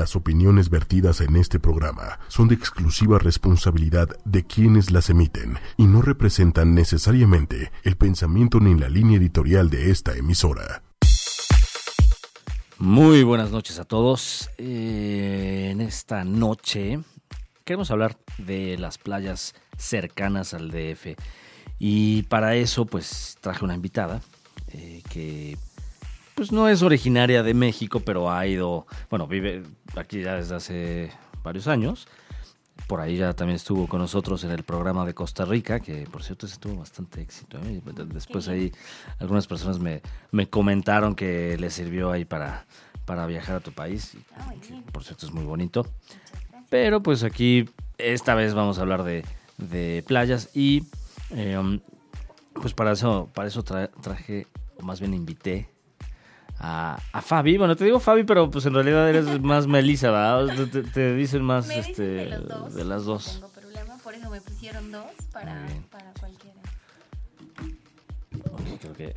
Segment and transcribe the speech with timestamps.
[0.00, 5.84] Las opiniones vertidas en este programa son de exclusiva responsabilidad de quienes las emiten y
[5.84, 10.82] no representan necesariamente el pensamiento ni la línea editorial de esta emisora.
[12.78, 14.48] Muy buenas noches a todos.
[14.56, 17.00] Eh, en esta noche
[17.64, 21.08] queremos hablar de las playas cercanas al DF
[21.78, 24.22] y para eso pues traje una invitada
[24.68, 25.58] eh, que
[26.40, 29.62] pues no es originaria de México, pero ha ido, bueno, vive
[29.94, 31.10] aquí ya desde hace
[31.44, 32.08] varios años.
[32.86, 36.22] Por ahí ya también estuvo con nosotros en el programa de Costa Rica, que por
[36.22, 37.58] cierto ese tuvo bastante éxito.
[37.58, 37.82] ¿eh?
[38.06, 38.72] Después ahí
[39.18, 40.00] algunas personas me,
[40.30, 42.64] me comentaron que le sirvió ahí para,
[43.04, 44.16] para viajar a tu país.
[44.34, 44.50] Ah,
[44.92, 45.86] por cierto es muy bonito.
[46.70, 49.26] Pero pues aquí esta vez vamos a hablar de,
[49.58, 50.86] de playas y
[51.32, 51.60] eh,
[52.54, 54.46] pues para eso, para eso tra- traje,
[54.78, 55.68] o más bien invité
[56.60, 57.56] a, a Fabi.
[57.56, 60.68] Bueno, te digo Fabi, pero pues en realidad eres más Melissa, ¿verdad?
[60.92, 62.74] Te, dicen más Me este, de los dos.
[62.74, 63.32] de las No dos.
[63.34, 65.66] tengo problema, por eso me pusieron dos para,
[66.20, 66.60] cualquiera.
[68.52, 69.16] Ok, creo que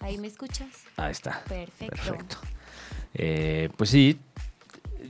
[0.00, 0.68] ¿Ahí me escuchas?
[0.96, 1.42] ahí está.
[1.48, 1.96] Perfecto.
[1.96, 2.36] Perfecto.
[3.14, 4.18] Eh, pues sí,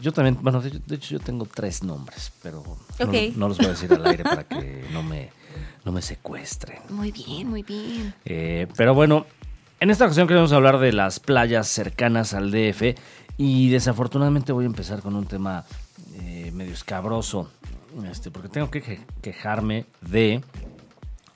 [0.01, 2.63] yo también, bueno, de, hecho yo tengo tres nombres, pero
[2.99, 5.31] no- no, los voy a decir al aire para que no me,
[5.85, 6.79] no me secuestren.
[6.91, 8.15] Muy bien, muy bien.
[8.25, 9.27] Eh, pero bueno,
[9.81, 12.95] en esta ocasión queremos hablar de las playas cercanas al DF
[13.37, 15.65] y desafortunadamente voy a empezar con un tema
[16.21, 17.51] eh, medio escabroso,
[18.11, 20.43] este, porque tengo que que- quejarme de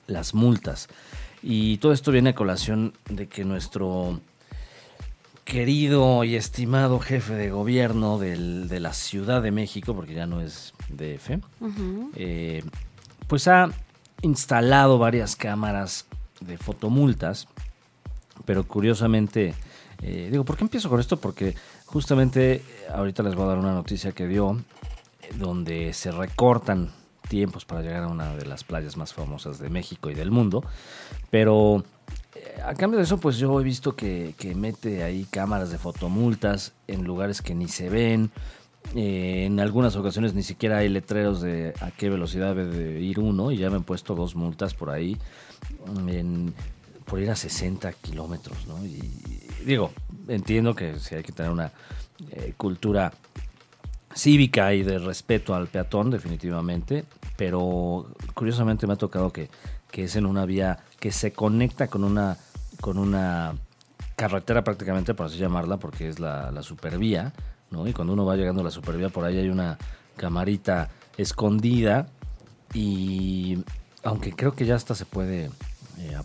[0.07, 0.89] las multas.
[1.41, 4.19] Y todo esto viene a colación de que nuestro
[5.45, 10.41] querido y estimado jefe de gobierno del- de la Ciudad de México, porque ya no
[10.41, 11.39] es DF,
[12.15, 12.63] eh,
[13.27, 13.69] pues ha
[14.21, 16.05] instalado varias cámaras
[16.39, 17.47] de fotomultas,
[18.45, 19.53] pero curiosamente,
[20.01, 21.17] eh, digo, ¿por qué empiezo con esto?
[21.17, 24.59] Porque justamente eh, ahorita les voy a dar una noticia que dio,
[25.21, 26.91] eh, donde se recortan
[27.29, 30.63] tiempos para llegar a una de las playas más famosas de México y del mundo,
[31.29, 31.83] pero
[32.65, 36.73] a cambio de eso, pues yo he visto que, que mete ahí cámaras de fotomultas
[36.87, 38.31] en lugares que ni se ven.
[38.95, 43.49] En algunas ocasiones ni siquiera hay letreros de a qué velocidad debe de ir uno
[43.51, 45.17] y ya me han puesto dos multas por ahí
[47.05, 48.83] por ir a 60 kilómetros, ¿no?
[48.85, 48.99] Y,
[49.65, 49.91] digo,
[50.27, 51.71] entiendo que sí hay que tener una
[52.31, 53.11] eh, cultura
[54.15, 57.05] cívica y de respeto al peatón, definitivamente,
[57.35, 59.49] pero curiosamente me ha tocado que,
[59.91, 62.37] que es en una vía que se conecta con una,
[62.79, 63.55] con una
[64.15, 67.33] carretera prácticamente, por así llamarla, porque es la, la supervía,
[67.71, 67.87] ¿no?
[67.87, 69.77] Y cuando uno va llegando a la supervía, por ahí hay una
[70.15, 72.07] camarita escondida
[72.73, 73.63] y
[74.03, 75.49] aunque creo que ya hasta se puede,
[75.99, 76.17] eh,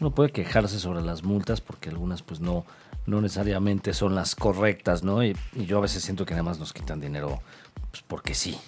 [0.00, 2.64] uno puede quejarse sobre las multas porque algunas pues no,
[3.06, 5.22] no necesariamente son las correctas, ¿no?
[5.22, 7.40] Y, y yo a veces siento que nada más nos quitan dinero
[7.90, 8.58] pues, porque sí,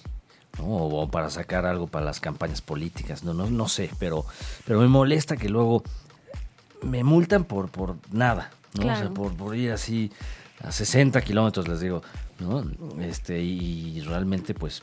[0.59, 0.65] ¿no?
[0.65, 4.25] O, o para sacar algo para las campañas políticas, no, no, no sé, pero,
[4.66, 5.82] pero me molesta que luego
[6.82, 8.93] me multan por, por nada, ¿no?
[8.93, 10.10] O sea, por ir así
[10.62, 12.03] a 60 kilómetros, les digo,
[12.38, 12.64] ¿no?
[13.00, 14.82] Este, y realmente, pues,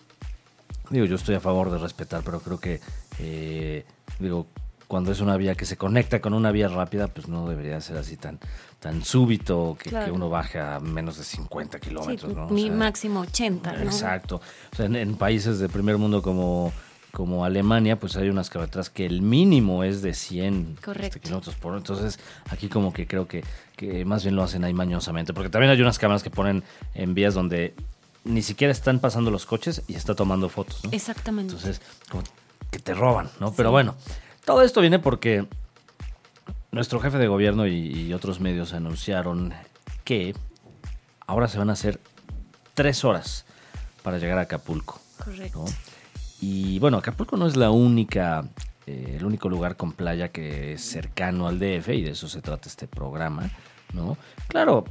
[0.89, 2.79] digo, yo estoy a favor de respetar, pero creo que,
[3.19, 3.85] eh,
[4.19, 4.47] digo,
[4.89, 7.97] cuando es una vía que se conecta con una vía rápida, pues no debería ser
[7.97, 8.39] así tan,
[8.79, 10.05] tan súbito que, Claro.
[10.07, 12.47] que uno baje a menos de 50 Sí, kilómetros, ¿no?
[12.47, 13.83] O mi sea, máximo 80, ¿no?
[13.83, 14.41] Exacto.
[14.73, 16.73] O sea, en, en países de primer mundo como,
[17.11, 21.73] como Alemania, pues hay unas carreteras que el mínimo es de 100 este, kilómetros por
[21.73, 21.78] hora.
[21.81, 23.44] Entonces, aquí como que creo que,
[23.75, 25.33] que más bien lo hacen ahí mañosamente.
[25.35, 26.63] Porque también hay unas cámaras que ponen
[26.95, 27.75] en vías donde
[28.23, 30.89] ni siquiera están pasando los coches y está tomando fotos, ¿no?
[30.91, 31.53] Exactamente.
[31.53, 31.79] Entonces,
[32.09, 32.23] como
[32.72, 33.53] que te roban, ¿no?
[33.53, 33.94] Pero bueno,
[34.49, 35.45] todo esto viene porque
[36.71, 37.75] nuestro jefe de gobierno y,
[38.07, 39.53] y otros medios anunciaron
[40.03, 40.33] que
[41.27, 41.99] ahora se van a hacer
[42.73, 43.45] tres horas
[44.01, 44.99] para llegar a Acapulco.
[45.23, 45.59] Correcto.
[45.59, 45.65] ¿no?
[46.41, 48.43] Y bueno, Acapulco no es la única,
[48.87, 52.41] eh, el único lugar con playa que es cercano al DF y de eso se
[52.41, 53.51] trata este programa,
[53.93, 54.17] ¿no?
[54.47, 54.83] Claro,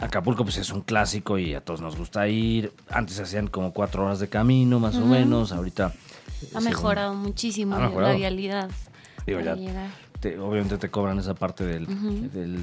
[0.00, 2.72] Acapulco pues es un clásico y a todos nos gusta ir.
[2.90, 5.84] Antes se hacían como cuatro horas de camino más o menos, ahorita...
[5.86, 8.68] Ha según- mejorado muchísimo Ha la vialidad.
[9.26, 9.90] Digo, para ya llegar.
[10.20, 11.86] te- obviamente te cobran esa parte del,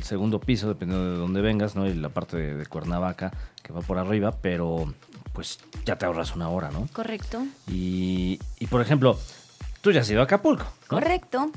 [0.04, 1.88] segundo piso, dependiendo de dónde vengas, ¿no?
[1.88, 3.32] Y la parte de, de Cuernavaca,
[3.64, 4.94] que va por arriba, pero
[5.34, 6.88] pues ya te ahorras una hora, ¿no?
[6.94, 7.44] Correcto.
[7.68, 9.18] Y, y, por ejemplo,
[9.82, 10.88] tú ya has ido a Acapulco, ¿no?
[10.88, 11.52] Correcto.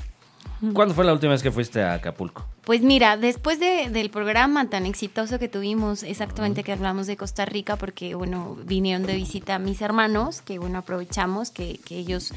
[0.73, 2.47] ¿Cuándo fue la última vez que fuiste a Acapulco?
[2.65, 7.45] Pues mira, después de- del programa tan exitoso que tuvimos, exactamente que hablamos de Costa
[7.45, 12.33] Rica, porque bueno, vinieron de visita mis hermanos, que bueno, aprovechamos que, que ellos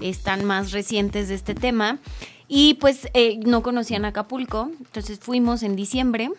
[0.00, 1.98] están más recientes de este tema,
[2.48, 6.30] y pues eh, no conocían Acapulco, entonces fuimos en diciembre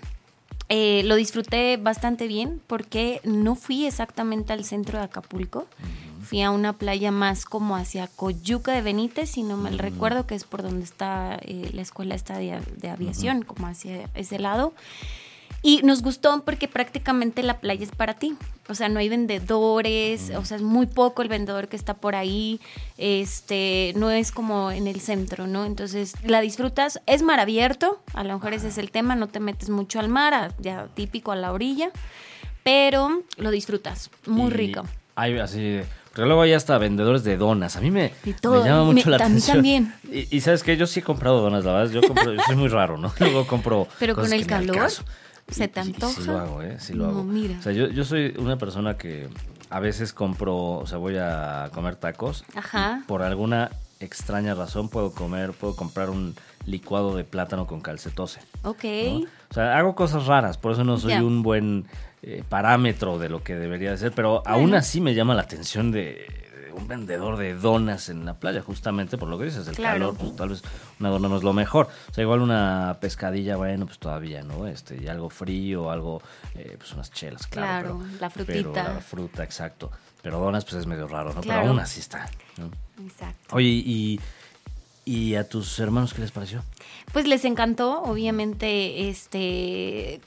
[0.67, 5.67] Eh, lo disfruté bastante bien porque no fui exactamente al centro de Acapulco.
[6.23, 10.33] Fui a una playa más como hacia Coyuca de Benítez, si no mal recuerdo, que
[10.33, 14.73] es por donde está eh, la escuela esta de, de aviación, como hacia ese lado.
[15.61, 18.33] Y nos gustó porque prácticamente la playa es para ti.
[18.67, 22.15] O sea, no hay vendedores, o sea, es muy poco el vendedor que está por
[22.15, 22.59] ahí.
[22.97, 25.65] Este, no es como en el centro, ¿no?
[25.65, 26.99] Entonces, la disfrutas.
[27.05, 30.09] Es mar abierto, a lo mejor ese es el tema, no te metes mucho al
[30.09, 31.91] mar, ya típico a la orilla,
[32.63, 34.09] pero lo disfrutas.
[34.25, 34.83] Muy Y rico.
[35.15, 35.79] Hay así.
[36.09, 37.75] Porque luego hay hasta vendedores de donas.
[37.75, 38.63] A mí me, Y todo.
[38.63, 39.57] me llama mucho Me- la a mí atención.
[39.57, 39.93] también.
[40.11, 41.91] Y, y sabes que yo sí he comprado donas, la verdad.
[41.93, 43.13] Yo, compro, yo soy muy raro, ¿no?
[43.19, 43.87] Luego compro.
[43.99, 44.89] Pero con el que calor.
[45.49, 46.13] ¿Se Y- te antoja?
[46.21, 46.77] sí lo hago, ¿eh?
[46.79, 47.23] Sí lo No, hago.
[47.23, 47.57] mira.
[47.59, 49.29] O sea, yo, yo soy una persona que
[49.69, 52.43] a veces compro, o sea, voy a comer tacos.
[52.55, 53.03] Ajá.
[53.07, 53.69] por alguna
[53.99, 58.41] extraña razón puedo comer, puedo comprar un licuado de plátano con calcetose.
[58.63, 58.83] Ok.
[58.83, 59.17] ¿no?
[59.49, 61.85] O sea, hago cosas raras, por eso no soy un buen
[62.21, 65.91] eh, parámetro de lo que debería de ser, pero aún así me llama la atención
[65.91, 66.25] de
[66.75, 70.11] un vendedor de donas en la playa, justamente por lo que dices, el Claro.
[70.11, 70.61] calor, pues tal vez
[70.99, 71.87] una dona no es lo mejor.
[72.09, 74.67] O sea, igual una pescadilla, bueno, pues todavía, ¿no?
[74.67, 76.21] Este, y algo frío, algo,
[76.55, 77.97] eh, pues unas chelas, claro.
[77.97, 78.71] Claro, pero- la frutita.
[78.73, 79.91] Pero la fruta, exacto.
[80.21, 81.41] Pero donas, pues es medio raro, ¿no?
[81.41, 81.61] Claro.
[81.61, 82.29] Pero aún así está.
[82.57, 82.69] ¿no?
[83.05, 83.55] Exacto.
[83.55, 84.19] Oye, y,
[85.05, 86.63] ¿y a tus hermanos qué les pareció?
[87.13, 90.19] Pues les encantó, obviamente, este,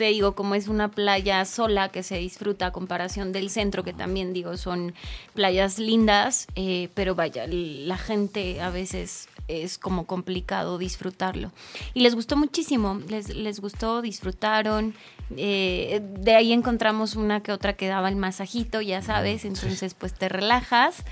[0.00, 3.92] te digo, como es una playa sola que se disfruta a comparación del centro, que
[3.92, 4.94] también digo, son
[5.34, 11.52] playas lindas, eh, pero vaya, la gente a veces es como complicado disfrutarlo.
[11.92, 14.94] Y les gustó muchísimo, les, les gustó, disfrutaron.
[15.36, 20.14] eh, de ahí encontramos una que otra que daba el masajito, ya sabes, entonces pues
[20.14, 21.04] te relajas.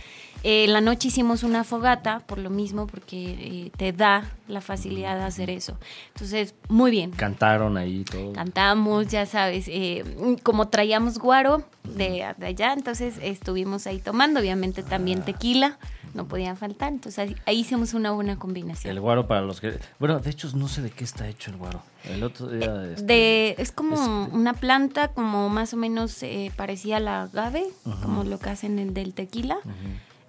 [0.45, 4.61] Eh, en la noche hicimos una fogata, por lo mismo, porque eh, te da la
[4.61, 5.77] facilidad de hacer eso.
[6.15, 7.11] Entonces, muy bien.
[7.11, 8.33] Cantaron ahí todo.
[8.33, 10.05] Cantamos, ya sabes, eh,
[10.43, 15.79] como traíamos guaro de, de allá, entonces estuvimos ahí tomando, obviamente también tequila,
[16.15, 18.93] no podían faltar, entonces ahí, ahí hicimos una buena combinación.
[18.93, 19.79] El guaro para los que...
[19.99, 21.83] Bueno, de hecho no sé de qué está hecho el guaro.
[22.05, 22.87] El otro día...
[22.87, 27.65] este, De, es como una planta como más o menos eh, parecía la agave,
[28.03, 29.59] como lo que hacen en del tequila.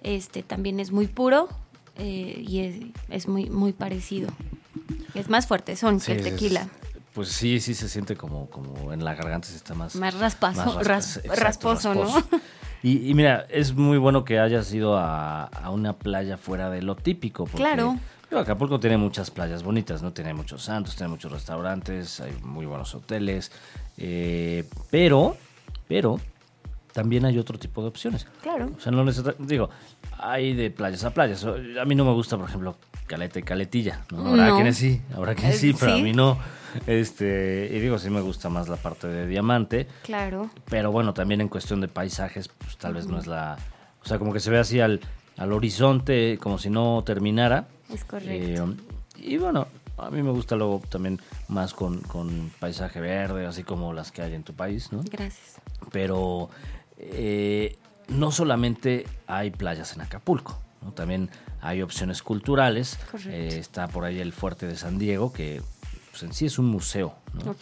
[0.04, 1.50] Este también es muy puro
[1.98, 2.76] eh, y es,
[3.10, 4.30] es muy muy parecido.
[5.14, 6.68] Es más fuerte son sí, que el es- tequila.
[7.14, 9.96] pues sí, sí se siente como, como en la garganta se está más...
[9.96, 12.24] Más raspazo, más ras- exacto, rasposo, ¿no?
[12.82, 16.82] Y, y mira, es muy bueno que hayas ido a, a una playa fuera de
[16.82, 17.44] lo típico.
[17.44, 17.98] Porque, Claro.
[18.32, 20.14] Acapulco tiene muchas playas bonitas, ¿no?
[20.14, 23.52] Tiene muchos santos, tiene muchos restaurantes, hay muy buenos hoteles.
[23.98, 25.36] eh, pero,
[25.90, 26.22] pero,
[27.02, 28.28] también hay otro tipo de opciones.
[28.42, 28.70] Claro.
[28.78, 29.70] O sea, no necesita- digo,
[30.18, 31.44] hay de playas a playas.
[31.46, 32.76] A mí no me gusta, por ejemplo,
[33.08, 34.02] Caleta y Caletilla.
[34.12, 34.28] ¿no?
[34.28, 34.56] Habrá No.
[34.56, 36.38] quienes sí, habrá quienes Eh, sí, pero a mí no.
[36.88, 39.88] Este, y digo, sí me gusta más la parte de diamante.
[40.04, 40.50] Claro.
[40.70, 43.58] Pero bueno, también en cuestión de paisajes, pues tal vez no es la...
[44.04, 45.00] O sea, como que se ve así al,
[45.38, 47.68] al horizonte, como si no terminara.
[47.94, 48.30] Es correcto.
[48.34, 48.76] Eh,
[49.18, 49.68] y bueno,
[49.98, 54.22] a mí me gusta luego también más con, con paisaje verde, así como las que
[54.22, 55.02] hay en tu país, ¿no?
[55.10, 55.60] Gracias.
[55.92, 56.50] Pero
[57.00, 60.92] eh, no solamente hay playas en Acapulco, ¿no?
[60.92, 61.30] también
[61.62, 63.00] hay opciones culturales.
[63.28, 65.62] Eh, está por ahí el Fuerte de San Diego, que
[66.12, 67.56] pues, en sí es un museo, ¿no?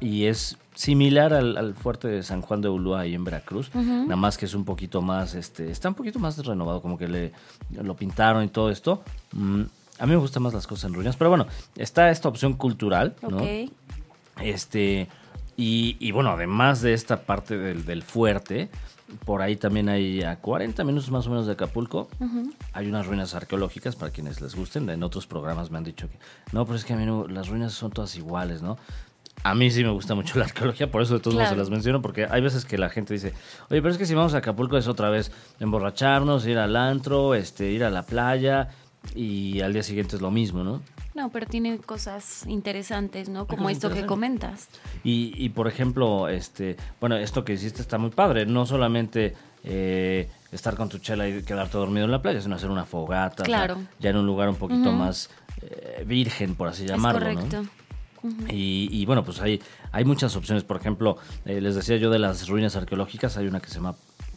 [0.00, 4.16] Y es similar al, al fuerte de San Juan de Ulúa ahí en Veracruz, nada
[4.16, 7.32] más que es un poquito más, este, está un poquito más renovado, como que le
[7.70, 9.02] lo pintaron y todo esto.
[9.32, 9.62] Mm,
[9.98, 11.46] a mí me gustan más las cosas en ruinas, pero bueno,
[11.76, 13.14] está esta opción cultural.
[14.40, 15.08] Este,
[15.56, 18.70] y, y bueno, además de esta parte del, del fuerte,
[19.26, 22.08] por ahí también hay a 40 minutos más o menos de Acapulco,
[22.72, 24.88] hay unas ruinas arqueológicas para quienes les gusten.
[24.88, 26.18] En otros programas me han dicho que
[26.52, 28.78] no, pero es que a mí no- las ruinas son todas iguales, ¿no?
[29.44, 31.62] A mí sí me gusta mucho la arqueología, por eso de todos modos se Claro.
[31.64, 33.34] las menciono, porque hay veces que la gente dice,
[33.70, 37.34] oye, pero es que si vamos a Acapulco es otra vez emborracharnos, ir al antro,
[37.34, 38.68] este, ir a la playa,
[39.16, 40.80] y al día siguiente es lo mismo, ¿no?
[41.14, 43.46] No, pero tiene cosas interesantes, ¿no?
[43.46, 44.68] Como esto que comentas.
[45.04, 48.46] Y, y, por ejemplo, este, bueno, esto que hiciste está muy padre.
[48.46, 52.70] No solamente eh, estar con tu chela y quedarte dormido en la playa, sino hacer
[52.70, 53.42] una fogata.
[53.42, 53.78] o sea, Claro.
[53.98, 55.28] ya en un lugar un poquito más
[55.60, 57.28] eh, virgen, por así llamarlo.
[57.28, 57.42] es ¿no?
[57.42, 57.62] correcto.
[58.48, 60.64] Y, y, bueno, pues hay, hay muchas opciones.
[60.64, 63.96] Por ejemplo, eh, les decía yo de las ruinas arqueológicas, hay una que se llama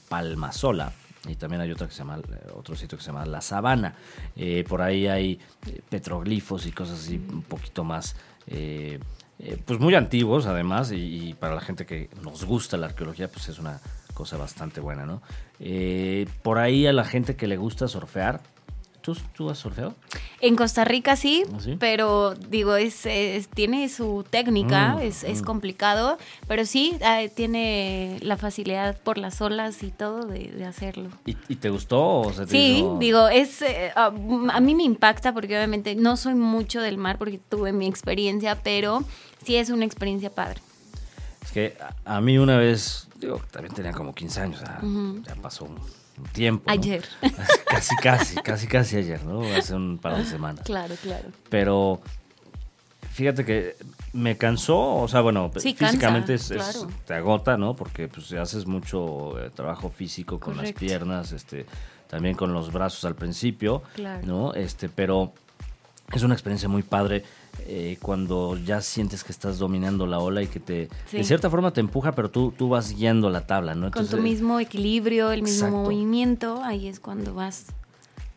[0.10, 0.92] Palmasola.
[1.28, 3.96] Y también hay otra que se llama, eh, otro sitio que se llama La Sabana.
[4.36, 8.16] Eh, por ahí hay eh, petroglifos y cosas así un poquito más,
[9.66, 10.92] pues muy antiguos además.
[10.92, 13.80] Y, y para la gente que nos gusta la arqueología, pues es una
[14.14, 15.22] cosa bastante buena, ¿no?
[16.42, 18.42] Por ahí a la gente que le gusta surfear,
[19.06, 19.94] ¿Tú, tú has surfeado?
[20.42, 21.76] En Costa Rica sí, ¿Ah, sí?
[21.80, 25.46] pero digo, es, es- tiene su técnica, Mm, es, es mm.
[25.46, 31.10] complicado, pero sí eh, tiene la facilidad por las olas y todo de, de hacerlo.
[31.28, 32.22] ¿Y, y te gustó?
[32.22, 35.94] O se te Sí, hizo- digo, es eh, a, a mí me impacta porque obviamente
[35.94, 39.04] no soy mucho del mar porque tuve mi experiencia, pero
[39.46, 40.62] sí es una experiencia padre.
[41.44, 45.22] Es que a, a mí una vez, digo, también tenía como 15 años, sea, Ujú.
[45.24, 45.78] ya pasó un,
[46.34, 46.64] tiempo.
[46.68, 46.72] ¿no?
[46.74, 47.04] Ayer.
[47.68, 49.42] Casi, casi, casi, casi ayer, ¿no?
[49.54, 50.64] Hace un par de semanas.
[50.66, 51.28] Claro, claro.
[51.50, 52.00] Pero
[53.12, 53.76] fíjate que
[54.14, 56.88] me cansó, o sea, bueno, Sí, físicamente es, es- claro.
[57.06, 57.76] te agota, ¿no?
[57.76, 60.80] Porque pues haces mucho eh, trabajo físico con Correcto.
[60.82, 61.66] las piernas, este,
[62.10, 64.26] también con los brazos al principio, Claro.
[64.26, 64.54] ¿no?
[64.54, 65.34] Este, pero
[66.14, 67.24] es una experiencia muy padre
[67.68, 71.18] eh, cuando ya sientes que estás dominando la ola y que te, Sí.
[71.18, 73.92] de cierta forma te empuja, pero tú, tú vas guiando la tabla, ¿no?
[73.92, 75.78] Con tu mismo equilibrio, el mismo Exacto.
[75.84, 77.66] movimiento, ahí es cuando vas.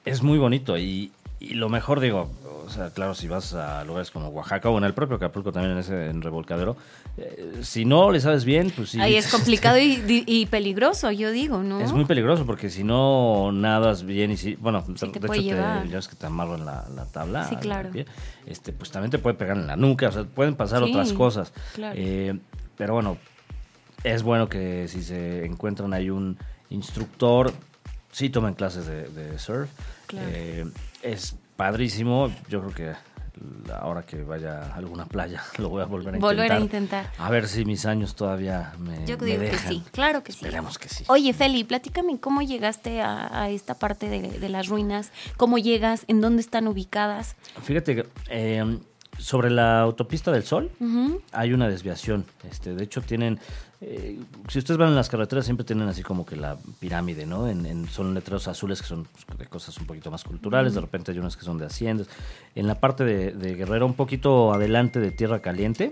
[0.05, 2.31] Es muy bonito y, y lo mejor, digo,
[2.67, 5.73] o sea, claro, si vas a lugares como Oaxaca o en el propio Acapulco también
[5.73, 6.77] en ese en revolcadero,
[7.17, 9.01] eh, si no le sabes bien, pues sí.
[9.01, 11.81] Ahí es complicado y, peligroso, yo digo, ¿no?
[11.81, 15.35] Es muy peligroso porque si no nadas bien y si, bueno, Sí, de te hecho
[15.41, 15.87] llevar.
[15.89, 17.91] ya ves que te amarran la, la tabla, Sí, claro.
[17.91, 18.07] pie,
[18.47, 21.13] este, pues también te puede pegar en la nuca, o sea, pueden pasar Sí, otras
[21.13, 21.53] cosas.
[21.75, 21.95] claro.
[21.97, 22.39] Eh,
[22.77, 23.17] pero bueno,
[24.05, 26.37] es bueno que si se encuentran ahí un
[26.71, 27.53] instructor,
[28.13, 29.71] sí tomen clases de, de surf.
[30.09, 30.29] Claro.
[30.33, 30.67] Eh,
[31.03, 32.93] es padrísimo, yo creo que
[33.81, 36.37] ahora que vaya a alguna playa lo voy a volver a intentar.
[36.37, 37.13] Volver a intentar.
[37.19, 39.69] A ver si mis años todavía me, Yo me digo que dejan.
[39.69, 40.39] sí, claro que sí.
[40.45, 41.05] Esperemos que sí.
[41.07, 46.05] Oye, Feli, platícame cómo llegaste a, a esta parte de, de las ruinas, cómo llegas,
[46.09, 47.37] en dónde están ubicadas.
[47.63, 48.79] Fíjate que eh,
[49.19, 50.71] sobre la autopista del Sol
[51.33, 52.25] hay una desviación.
[52.51, 53.39] Este, de hecho, tienen.
[53.81, 54.19] Eh,
[54.49, 57.49] si ustedes van en las carreteras, siempre tienen así como que la pirámide, ¿no?
[57.49, 59.07] En, en- son letreros azules que son
[59.39, 60.75] de cosas un poquito más culturales.
[60.75, 62.09] De repente hay unas que son de haciendas.
[62.57, 65.91] En la parte de, de Guerrero, un poquito adelante de Tierra Caliente,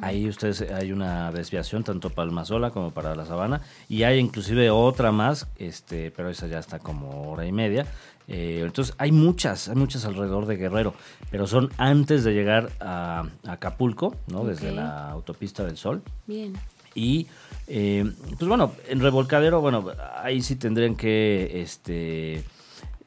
[0.00, 3.62] ahí ustedes hay una desviación tanto para el Mazola como para la Sabana.
[3.88, 7.86] Y hay inclusive otra más, este, pero esa ya está como hora y media.
[8.28, 10.94] Eh, entonces hay muchas, hay muchas alrededor de Guerrero,
[11.30, 14.44] pero son antes de llegar a, a Acapulco, ¿no?
[14.44, 16.00] Desde la autopista del Sol.
[16.26, 16.54] Bien.
[16.94, 17.26] Y
[17.66, 18.04] eh,
[18.38, 19.86] pues bueno, en Revolcadero, bueno,
[20.16, 22.36] ahí sí tendrían que, este,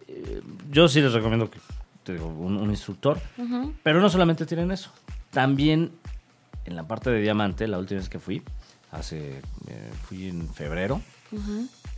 [0.07, 0.41] eh,
[0.71, 1.59] yo sí les recomiendo que
[2.03, 3.19] te digo, un, un instructor,
[3.83, 4.91] pero no solamente tienen eso,
[5.31, 5.91] también
[6.65, 8.41] en la parte de diamante, la última vez que fui,
[8.91, 11.01] hace, eh, fui en febrero,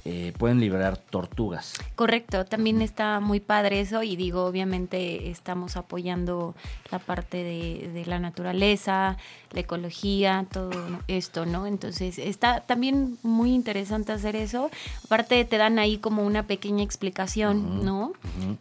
[0.05, 1.73] Eh, pueden liberar tortugas.
[1.95, 6.55] Correcto, también está muy padre eso y digo, obviamente estamos apoyando
[6.89, 9.17] la parte de, de la naturaleza,
[9.51, 10.71] la ecología, todo
[11.07, 11.67] esto, ¿no?
[11.67, 14.71] Entonces está también muy interesante hacer eso.
[15.03, 18.13] Aparte te dan ahí como una pequeña explicación, ¿no?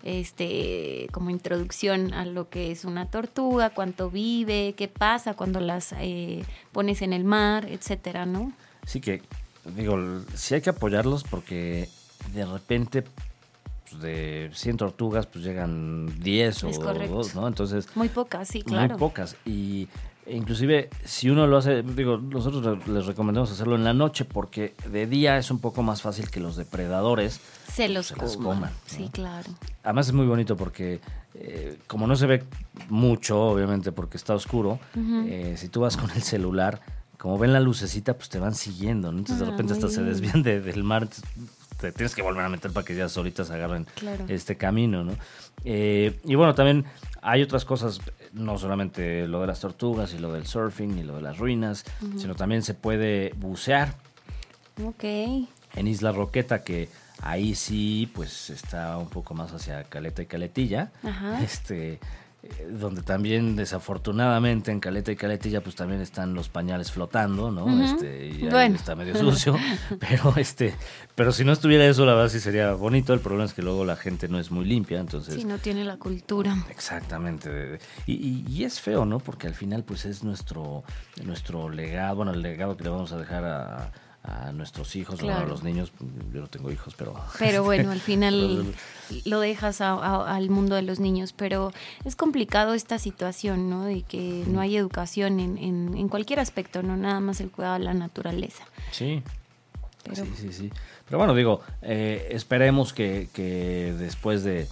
[0.02, 5.94] Este, como introducción a lo que es una tortuga, cuánto vive, qué pasa cuando las
[5.98, 8.52] eh, pones en el mar, etcétera, ¿no?
[8.86, 9.22] Sí que,
[9.76, 9.96] digo,
[10.34, 11.88] sí hay que apoyarlos porque
[12.32, 13.04] de repente
[13.90, 17.14] pues, de 100 tortugas pues llegan 10 o correcto.
[17.14, 17.48] 2, ¿no?
[17.48, 18.88] Entonces, Muy pocas, sí, claro.
[18.90, 19.36] muy pocas.
[19.46, 19.88] Y
[20.26, 24.74] inclusive si uno lo hace, digo, nosotros le- les recomendamos hacerlo en la noche porque
[24.90, 27.40] de día es un poco más fácil que los depredadores
[27.72, 28.72] Se los se las coman.
[28.86, 29.48] Sí, claro.
[29.84, 31.00] Además es muy bonito porque
[31.34, 32.44] eh, como no se ve
[32.90, 36.80] mucho, obviamente porque está oscuro, eh, si tú vas con el celular,
[37.18, 39.18] como ven la lucecita, pues te van siguiendo, ¿no?
[39.18, 41.08] Entonces de Ah, repente hasta se desvían de- del mar,
[41.80, 44.24] te tienes que volver a meter para que ya solitas agarren Claro.
[44.28, 45.12] este camino, ¿no?
[45.64, 46.84] Eh, y bueno, también
[47.20, 48.00] hay otras cosas,
[48.32, 51.84] no solamente lo de las tortugas y lo del surfing y lo de las ruinas,
[52.16, 53.94] sino también se puede bucear
[54.84, 55.02] Ok.
[55.04, 56.88] en Isla Roqueta, que
[57.20, 60.92] ahí sí, pues está un poco más hacia Caleta y Caletilla.
[61.02, 61.40] Ajá.
[61.42, 61.98] Este,
[62.70, 67.82] donde también desafortunadamente en Caleta y Caletilla pues también están los pañales flotando, ¿no?
[67.82, 68.76] Este, y ahí Bueno.
[68.76, 69.56] está medio sucio,
[70.00, 70.74] pero este,
[71.16, 73.84] pero si no estuviera eso la verdad sí sería bonito, el problema es que luego
[73.84, 76.56] la gente no es muy limpia, entonces Sí, no tiene la cultura.
[76.70, 77.78] Exactamente.
[78.06, 79.18] y- y es feo, ¿no?
[79.18, 80.84] Porque al final, pues es nuestro,
[81.24, 83.92] nuestro legado, bueno, el legado que le vamos a dejar a,
[84.24, 85.46] a nuestros hijos, Claro.
[85.46, 85.92] a los niños.
[86.32, 87.14] Yo no tengo hijos, pero.
[87.38, 88.74] Pero bueno, al final
[89.24, 91.32] lo dejas a- a- al mundo de los niños.
[91.32, 91.72] Pero
[92.04, 93.84] es complicado esta situación, ¿no?
[93.84, 97.78] De que no hay educación en, en, en cualquier aspecto, no nada más el cuidado
[97.78, 98.64] de la naturaleza.
[98.90, 99.22] Sí.
[100.04, 100.70] Pero- Sí, sí, sí.
[101.06, 104.68] Pero bueno, digo, eh, esperemos que, que después de,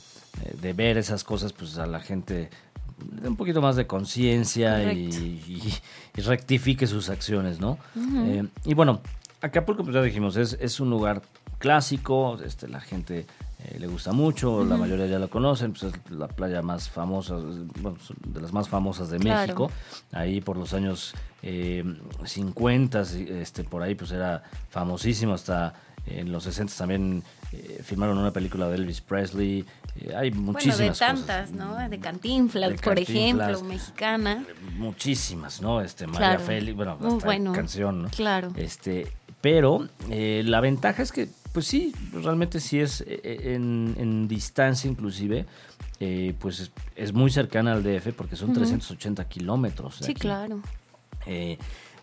[0.61, 2.51] de ver esas cosas, pues a la gente
[2.99, 5.25] dé un poquito más de conciencia y, Correcto.
[5.25, 5.75] y-
[6.17, 7.79] y rectifique sus acciones, ¿no?
[7.97, 9.01] Eh, y bueno,
[9.47, 11.23] Acapulco, pues ya dijimos, es, es un lugar
[11.59, 13.27] clásico, este, la gente
[13.65, 17.35] eh, le gusta mucho, la mayoría ya lo conocen, pues es la playa más famosa,
[17.81, 19.41] bueno, de las más famosas de Claro.
[19.43, 19.71] México.
[20.13, 21.83] Ahí por los años eh,
[22.25, 23.01] 50,
[23.41, 25.75] este, por ahí pues era famosísimo, hasta
[26.07, 27.23] en los 60 también
[27.53, 29.65] eh, filmaron una película de Elvis Presley.
[29.97, 31.15] eh, hay Bueno, muchísimas de cosas.
[31.27, 31.77] tantas, ¿no?
[31.89, 33.49] De Cantinflas, De por Cantinflas.
[33.49, 34.45] ejemplo, mexicana.
[34.77, 35.81] Muchísimas, ¿no?
[35.81, 36.41] Este, María Claro.
[36.45, 37.53] Félix, bueno, hasta bueno.
[37.53, 38.09] canción, ¿no?
[38.11, 38.53] Claro.
[38.57, 39.09] Este,
[39.47, 44.91] pero eh, la ventaja es que, pues sí, realmente sí es eh, en, en distancia
[44.91, 45.47] inclusive,
[46.01, 49.99] eh, pues es, es muy cercana al DF porque son 380 kilómetros.
[49.99, 50.15] Sí, aquí.
[50.15, 50.59] claro.
[51.27, 51.59] Eh,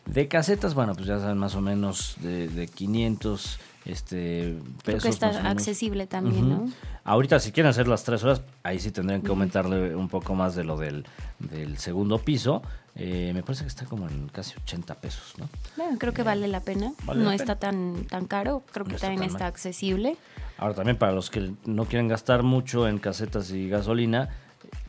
[0.05, 4.83] de casetas, bueno, pues ya saben más o menos de, de 500 este, pesos.
[4.85, 6.49] Creo que está accesible también.
[6.49, 6.71] ¿no?
[7.03, 10.55] Ahorita si quieren hacer las tres horas, ahí sí tendrían que aumentarle un poco más
[10.55, 11.05] de lo del,
[11.39, 12.61] del segundo piso.
[12.95, 15.49] Eh, me parece que está como en casi 80 pesos, ¿no?
[15.77, 16.93] Bueno, creo que vale la pena.
[17.05, 17.71] Vale no la está pena.
[17.71, 18.63] tan tan caro.
[18.71, 19.47] Creo No que está también está mal.
[19.47, 20.15] accesible.
[20.59, 24.29] Ahora también para los que no quieren gastar mucho en casetas y gasolina,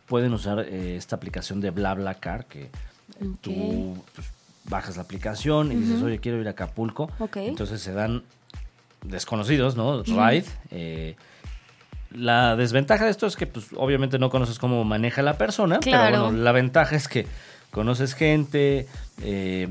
[0.06, 2.70] pueden usar eh, esta aplicación de BlaBlaCar que eh,
[3.40, 4.26] tú pues,
[4.64, 7.10] bajas la aplicación y dices, oye, quiero ir a Acapulco.
[7.20, 7.38] Ok.
[7.38, 8.22] Entonces se dan
[9.02, 10.02] desconocidos, ¿no?
[10.02, 10.44] Ride.
[10.70, 11.16] eh,
[12.10, 16.04] la desventaja de esto es que, pues, obviamente no conoces cómo maneja la persona, Claro.
[16.12, 17.26] pero bueno, la ventaja es que
[17.74, 18.86] conoces gente,
[19.20, 19.68] eh,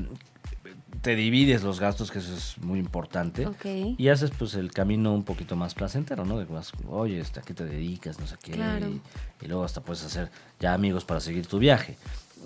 [1.00, 3.48] te divides los gastos, que eso es muy importante.
[3.96, 6.38] Y haces pues el camino un poquito más placentero, ¿no?
[6.38, 6.46] De
[6.88, 8.20] oye, este, ¿a qué te dedicas?
[8.20, 8.52] No sé qué.
[8.52, 8.88] Claro.
[8.88, 9.00] Y,
[9.42, 10.30] y luego hasta puedes hacer
[10.60, 11.96] ya amigos para seguir tu viaje.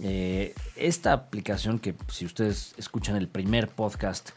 [0.01, 4.31] Eh, esta aplicación que si ustedes escuchan el primer podcast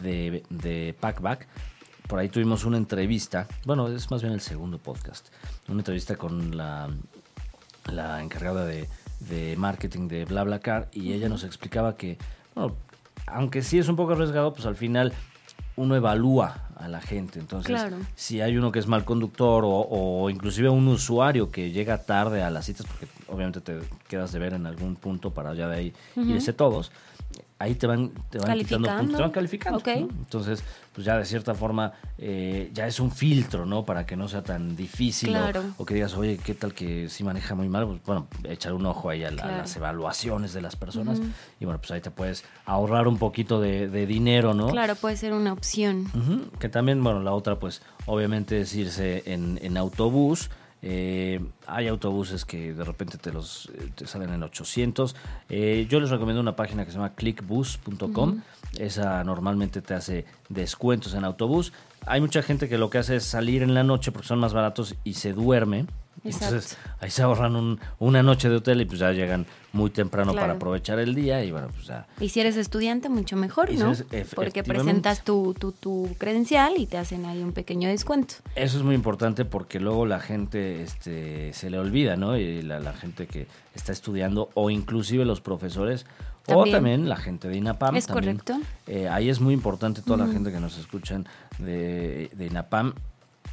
[0.00, 1.48] de, de Packback,
[2.06, 5.26] por ahí tuvimos una entrevista, bueno, es más bien el segundo podcast,
[5.66, 6.88] una entrevista con la,
[7.92, 8.88] la encargada de,
[9.20, 12.18] de marketing de BlaBlaCar y ella nos explicaba que,
[12.54, 12.74] bueno,
[13.26, 15.12] aunque sí es un poco arriesgado, pues al final
[15.76, 17.38] uno evalúa a la gente.
[17.38, 17.96] Entonces, Claro.
[18.14, 22.42] si hay uno que es mal conductor o, o inclusive un usuario que llega tarde
[22.42, 25.76] a las citas, porque obviamente te quedas de ver en algún punto para ya de
[25.76, 26.90] ahí irse todos,
[27.60, 29.82] ahí te van, te van quitando puntos, te van calificando.
[29.84, 30.62] Entonces,
[30.92, 33.84] pues ya de cierta forma eh, ya es un filtro, ¿no?
[33.84, 35.62] Para que no sea tan difícil o- Claro.
[35.76, 37.86] o, que digas, oye, ¿qué tal que si maneja muy mal?
[37.86, 39.58] Pues bueno, echar un ojo ahí a, la- a Claro.
[39.58, 41.20] las evaluaciones de las personas
[41.60, 44.68] y bueno, pues ahí te puedes ahorrar un poquito de, de dinero, ¿no?
[44.70, 46.06] Claro, puede ser una opción.
[46.58, 50.50] Que también, bueno, la otra, pues, obviamente es irse en, en autobús.
[50.80, 55.16] Eh, hay autobuses que de repente te los eh, te salen en 800.
[55.48, 58.42] Eh, yo les recomiendo una página que se llama clickbus.com.
[58.78, 61.72] Esa normalmente te hace descuentos en autobús.
[62.06, 64.52] Hay mucha gente que lo que hace es salir en la noche porque son más
[64.52, 65.86] baratos y se duerme.
[66.24, 66.90] Entonces Exacto.
[67.00, 70.44] ahí se ahorran un- una noche de hotel y pues ya llegan muy temprano Claro.
[70.46, 73.92] para aprovechar el día y bueno, pues ya Y si eres estudiante, mucho mejor, ¿no?
[74.34, 78.34] Porque presentas tu, tu, tu credencial y te hacen ahí un pequeño descuento.
[78.56, 82.36] Eso es muy importante porque luego la gente este, se le olvida, ¿no?
[82.36, 86.06] Y la, la gente que está estudiando o inclusive los profesores
[86.50, 87.08] o También.
[87.10, 87.94] la gente de INAPAM.
[87.96, 88.38] Es también.
[88.38, 88.58] correcto.
[88.86, 91.26] Eh, ahí es muy importante toda la gente que nos escuchan
[91.58, 92.94] de, de INAPAM.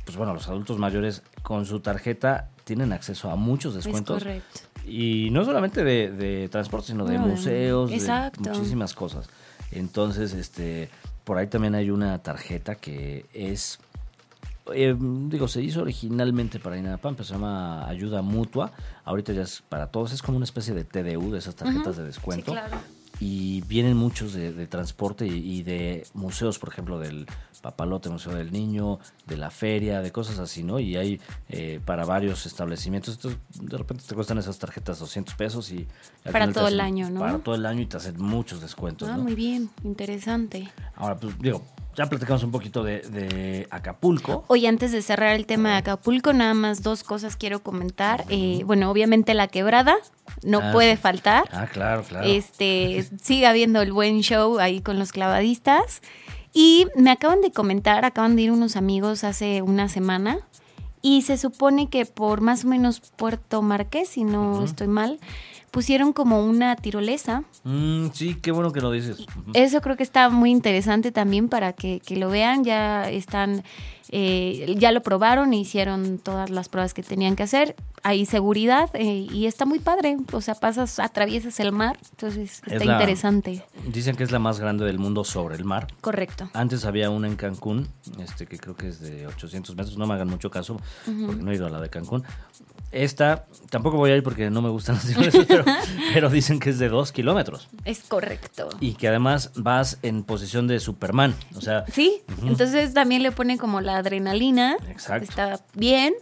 [0.06, 4.18] Pues bueno, los adultos mayores con su tarjeta tienen acceso a muchos descuentos.
[4.18, 4.60] Es correcto.
[4.88, 8.42] Y no solamente de, de transporte, sino de No, museos, exacto.
[8.44, 9.28] de muchísimas cosas.
[9.72, 10.90] Entonces, este,
[11.24, 13.80] por ahí también hay una tarjeta que es,
[14.74, 18.72] eh, digo, se hizo originalmente para INAPAM, pero se llama Ayuda Mutua.
[19.06, 22.04] Ahorita ya es para todos, es como una especie de TDU, de esas tarjetas de
[22.04, 22.52] descuento.
[22.52, 22.78] Sí, claro.
[23.20, 27.26] Y vienen muchos de, de transporte y, y de museos, por ejemplo, del
[27.62, 30.80] Papalote, Museo del Niño, de la feria, de cosas así, ¿no?
[30.80, 33.16] Y hay eh, para varios establecimientos.
[33.16, 35.88] Entonces, de repente te cuestan esas tarjetas 200 pesos y...
[36.32, 37.20] Para todo el año, ¿no?
[37.22, 39.24] Para todo el año y te hacen muchos descuentos, Ah, ¿no?
[39.24, 40.70] muy bien, interesante.
[40.96, 41.64] Ahora, pues digo,
[41.96, 44.44] ya platicamos un poquito de, de Acapulco.
[44.48, 48.26] Oye, antes de cerrar el tema de Acapulco, nada más dos cosas quiero comentar.
[48.30, 49.96] Eh, bueno, obviamente la quebrada
[50.44, 51.46] no Ah, puede faltar.
[51.52, 52.28] Ah, claro, claro.
[52.28, 56.02] Este, sigue habiendo el buen show ahí con los clavadistas.
[56.54, 60.40] Y me acaban de comentar, acaban de ir unos amigos hace una semana.
[61.02, 65.20] Y se supone que por más o menos Puerto Marqués, si no estoy mal,
[65.76, 67.44] pusieron como una tirolesa.
[67.66, 69.26] Mm, sí, qué bueno que lo dices.
[69.54, 72.64] Eso creo que está muy interesante también para que, que lo vean.
[72.64, 73.62] Ya están,
[74.10, 77.76] eh, ya lo probaron, e hicieron todas las pruebas que tenían que hacer.
[78.04, 80.16] Hay seguridad eh, y está muy padre.
[80.32, 82.00] O sea, pasas, atraviesas el mar.
[82.12, 83.66] Entonces está Es la- interesante.
[83.92, 85.88] Dicen que es la más grande del mundo sobre el mar.
[86.00, 86.50] Correcto.
[86.54, 87.90] Antes había una en Cancún,
[88.24, 91.52] este que creo que es de 800 metros, no me hagan mucho caso porque no
[91.52, 92.24] he ido a la de Cancún.
[92.96, 94.98] Esta, tampoco voy a ir porque no me gustan
[95.48, 95.66] pero,
[96.14, 97.68] pero dicen que es de dos kilómetros.
[97.84, 98.70] Es correcto.
[98.80, 101.36] Y que además vas en posición de Superman.
[101.56, 104.78] O sea, Sí, entonces también le pone como la adrenalina.
[104.90, 105.30] Exacto.
[105.30, 106.14] Está bien.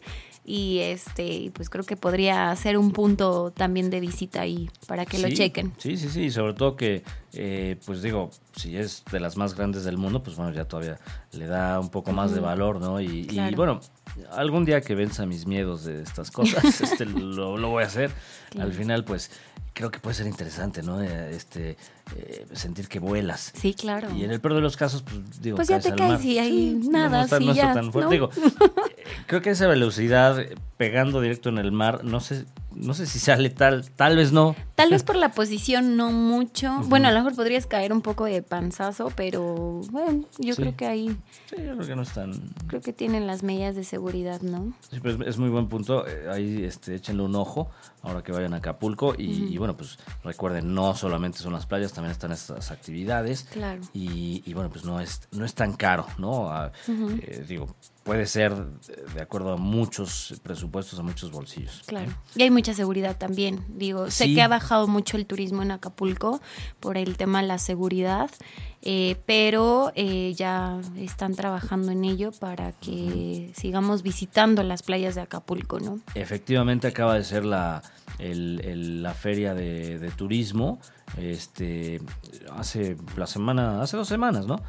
[0.46, 5.20] Y este, pues creo que podría ser un punto también de visita ahí para que
[5.20, 5.74] lo chequen.
[5.78, 9.86] Sí, sí, sí, sobre todo que, eh, pues digo, si es de las más grandes
[9.86, 11.00] del mundo, pues bueno, ya todavía
[11.32, 13.00] le da un poco más de valor, ¿no?
[13.00, 13.80] Y, bueno,
[14.32, 18.12] algún día que venza mis miedos de estas cosas, este, lo, lo voy a hacer.
[18.50, 18.70] Claro.
[18.70, 19.32] Al final, pues
[19.74, 21.02] creo que puede ser interesante, ¿no?
[21.02, 21.78] Eh, Este,
[22.16, 23.52] eh, sentir que vuelas.
[23.56, 24.10] Sí, claro.
[24.16, 26.26] Y en el peor de los casos, pues digo, Pues ya caes te caes mar.
[26.26, 28.06] y ahí nada, no está, sí, no está ya, tan fuerte.
[28.06, 28.12] ¿no?
[28.12, 28.30] Digo,
[28.98, 30.38] eh, creo que esa velocidad
[30.78, 34.56] pegando directo en el mar, no sé, no sé si sea letal, tal vez no.
[34.76, 36.80] Tal vez por la posición no mucho.
[36.86, 40.62] Bueno, a lo mejor podrías caer un poco de panzazo, pero bueno, yo Sí.
[40.62, 41.10] creo que ahí,
[41.50, 42.34] Sí, yo creo que no es tan,
[42.68, 44.74] creo que tienen las medidas de seguridad, ¿no?
[44.90, 46.08] Sí, pero es, es muy buen punto.
[46.08, 47.70] Eh, ahí este, échenle un ojo
[48.02, 49.14] ahora que vayan a Acapulco.
[49.18, 53.44] Y, y bueno, pues recuerden, no solamente son las playas, también están estas actividades.
[53.52, 53.82] Claro.
[53.94, 56.50] Y, y bueno, pues no es, no es tan caro, ¿no?
[56.88, 57.68] Eh, digo,
[58.04, 61.84] puede ser eh, de acuerdo a muchos presupuestos, a muchos bolsillos.
[61.86, 62.12] Claro.
[62.36, 63.64] Y hay mucha seguridad también.
[63.70, 64.36] Digo, sé Sí.
[64.36, 66.42] que ha bajado mucho el turismo en Acapulco
[66.80, 68.30] por el tema de la seguridad,
[68.82, 75.22] eh, pero eh, ya están trabajando en ello para que sigamos visitando las playas de
[75.22, 76.00] Acapulco, ¿no?
[76.16, 77.82] Efectivamente acaba de ser la,
[78.20, 80.80] el- el- la feria de, de turismo
[81.18, 82.02] este
[82.52, 84.60] hace la semana hace dos semanas no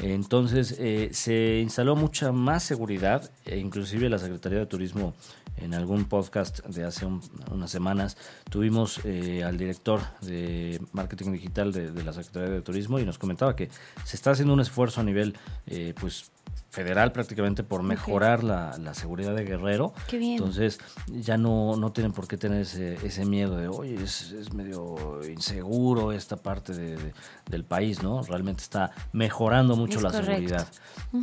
[0.00, 5.14] entonces eh, se instaló mucha más seguridad e inclusive la secretaría de turismo
[5.58, 8.16] en algún podcast de hace un- unas semanas
[8.50, 13.18] tuvimos eh, al director de marketing digital de, de la secretaría de turismo y nos
[13.18, 13.68] comentaba que
[14.04, 16.30] se está haciendo un esfuerzo a nivel eh, pues
[16.72, 20.32] federal prácticamente por mejorar la, la seguridad de Guerrero Qué bien.
[20.38, 24.54] entonces ya no, no tienen por qué tener ese, ese miedo de, oye, es, es
[24.54, 27.12] medio inseguro esta parte de- de-
[27.50, 28.22] del país, ¿no?
[28.22, 30.32] Realmente está mejorando mucho Es la correcto.
[30.32, 30.66] seguridad.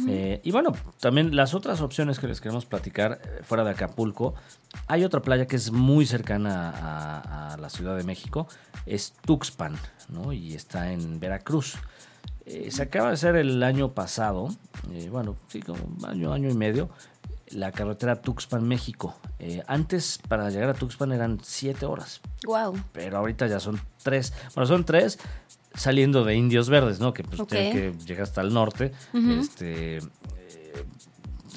[0.07, 4.35] Eh, y bueno, también las otras opciones que les queremos platicar eh, fuera de Acapulco,
[4.85, 8.47] hay otra playa que es muy cercana a, a la Ciudad de México,
[8.85, 9.75] es Tuxpan,
[10.09, 10.31] ¿no?
[10.31, 11.75] Y está en Veracruz.
[12.51, 14.49] Eh, se acaba de hacer el año pasado,
[14.91, 16.89] eh, bueno, sí, como año, año y medio,
[17.51, 19.15] la carretera Tuxpan-México.
[19.38, 22.75] Eh, antes, para llegar a Tuxpan eran siete horas, Wow.
[22.91, 24.33] pero ahorita ya son tres.
[24.55, 25.19] Bueno, son tres
[25.75, 27.13] saliendo de Indios Verdes, ¿no?
[27.13, 28.93] Que pues que llegar hasta el norte.
[29.13, 29.99] Este.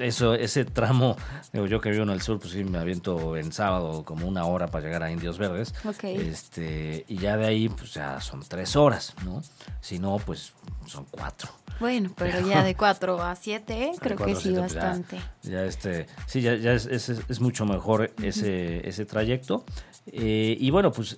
[0.03, 1.17] Eso, ese tramo,
[1.53, 4.45] digo, yo que vivo en el sur, pues sí me aviento en sábado como una
[4.45, 5.75] hora para llegar a Indios Verdes.
[6.17, 9.43] Este, y ya de ahí, pues ya son tres horas, ¿no?
[9.81, 10.53] Si no, pues
[10.87, 11.51] son cuatro.
[11.81, 15.21] Bueno, pero ya de 4 a 7, creo que Cuatro, sí, siete, pues, ya- bastante.
[15.43, 19.65] Ya, este, sí, ya, ya es, es- es mucho mejor ese, ese trayecto.
[20.07, 21.17] Eh, y bueno, pues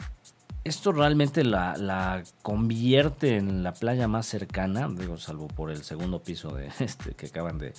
[0.64, 6.54] esto realmente la, convierte en la playa más cercana, digo, salvo por el segundo piso
[6.54, 7.74] de este que acaban de,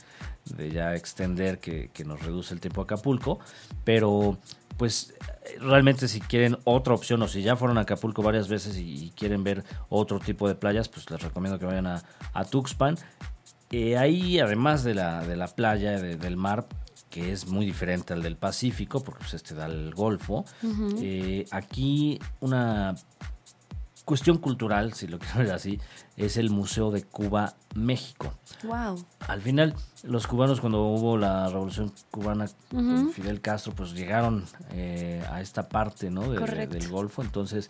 [0.71, 3.39] ya extender, que, nos reduce el tiempo a Acapulco.
[3.83, 4.37] Pero,
[4.77, 5.15] pues,
[5.59, 9.43] realmente si quieren otra opción o si ya fueron a Acapulco varias veces y, quieren
[9.43, 12.03] ver otro tipo de playas, pues les recomiendo que vayan a,
[12.49, 12.97] Tuxpan.
[13.71, 16.67] Eh, ahí, además de la, de la playa, de- del mar,
[17.15, 20.43] que es muy diferente al del Pacífico, porque pues, este da al Golfo,
[20.99, 22.93] eh, aquí una
[24.03, 25.79] cuestión cultural, si lo quiero ver así,
[26.17, 28.33] es el Museo de Cuba México.
[28.63, 29.01] Wow.
[29.29, 29.73] Al final,
[30.03, 35.69] los cubanos cuando hubo la revolución cubana con Fidel Castro, pues llegaron eh, a esta
[35.69, 36.23] parte ¿no?
[36.23, 36.75] de- de- Correcto.
[36.77, 37.21] del Golfo.
[37.21, 37.69] Entonces,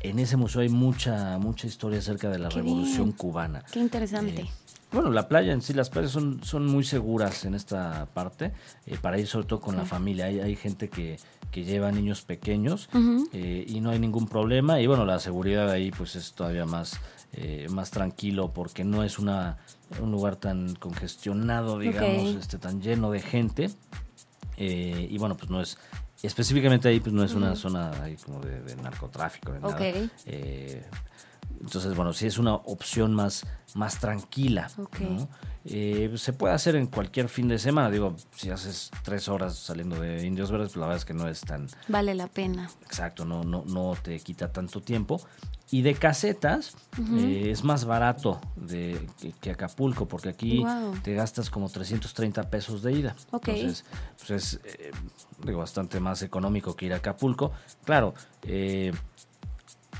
[0.00, 3.16] en ese museo hay mucha, mucha historia acerca de la Qué revolución bien.
[3.16, 3.64] cubana.
[3.72, 4.42] Qué interesante.
[4.42, 4.50] Eh,
[4.92, 8.52] bueno, la playa en sí, las playas son, son muy seguras en esta parte,
[8.86, 10.26] eh, para ir sobre todo con la familia.
[10.26, 11.18] Hay, hay gente que,
[11.50, 12.88] que lleva niños pequeños
[13.32, 14.80] eh, y no hay ningún problema.
[14.80, 17.00] Y bueno, la seguridad ahí pues es todavía más,
[17.32, 19.58] eh, más tranquilo porque no es una,
[20.00, 23.70] un lugar tan congestionado, digamos, este, tan lleno de gente.
[24.56, 25.78] Eh, y bueno, pues no es,
[26.22, 29.76] específicamente ahí pues no es una zona ahí como de, de narcotráfico ni nada.
[31.60, 34.70] Entonces, bueno, sí es una opción más, más tranquila.
[34.78, 35.00] Ok.
[35.00, 35.28] ¿no?
[35.64, 37.90] Eh, se puede hacer en cualquier fin de semana.
[37.90, 41.28] Digo, si haces tres horas saliendo de Indios Verdes, pues la verdad es que no
[41.28, 42.70] es tan Vale la pena.
[42.84, 45.20] exacto, no, no, no te quita tanto tiempo.
[45.68, 46.76] Y de casetas
[47.16, 50.64] eh, es más barato de, que, que Acapulco, porque aquí
[51.02, 53.16] te gastas como 330 pesos de ida.
[53.32, 53.48] Ok.
[53.48, 53.84] Entonces,
[54.16, 54.92] pues es eh,
[55.44, 57.50] digo, bastante más económico que ir a Acapulco.
[57.84, 58.92] Claro, eh,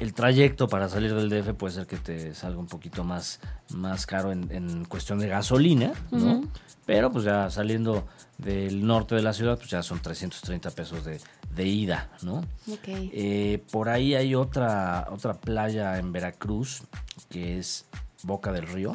[0.01, 4.07] el trayecto para salir del DF puede ser que te salga un poquito más, más
[4.07, 6.43] caro en, en cuestión de gasolina, ¿no?
[6.85, 8.07] Pero pues ya saliendo
[8.39, 11.21] del norte de la ciudad, pues ya son 330 pesos de,
[11.55, 12.39] de ida, ¿no?
[12.71, 12.87] Ok.
[12.87, 16.83] Eh, por ahí hay otra, otra playa en Veracruz,
[17.29, 17.87] que es
[18.23, 18.93] Boca del Río.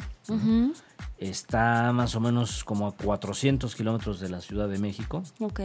[1.18, 5.22] Está más o menos como a 400 kilómetros de la Ciudad de México.
[5.40, 5.60] Ok.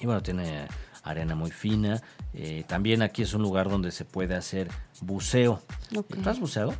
[0.00, 0.66] Y bueno, tiene
[1.02, 2.00] arena muy fina.
[2.34, 4.68] Eh, también aquí es un lugar donde se puede hacer
[5.00, 5.60] buceo.
[5.90, 6.74] ¿Tú has buceado?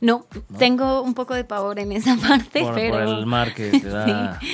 [0.00, 0.26] No,
[0.58, 2.92] tengo un poco de pavor en esa parte, por, pero...
[2.94, 4.38] por el mar que te da.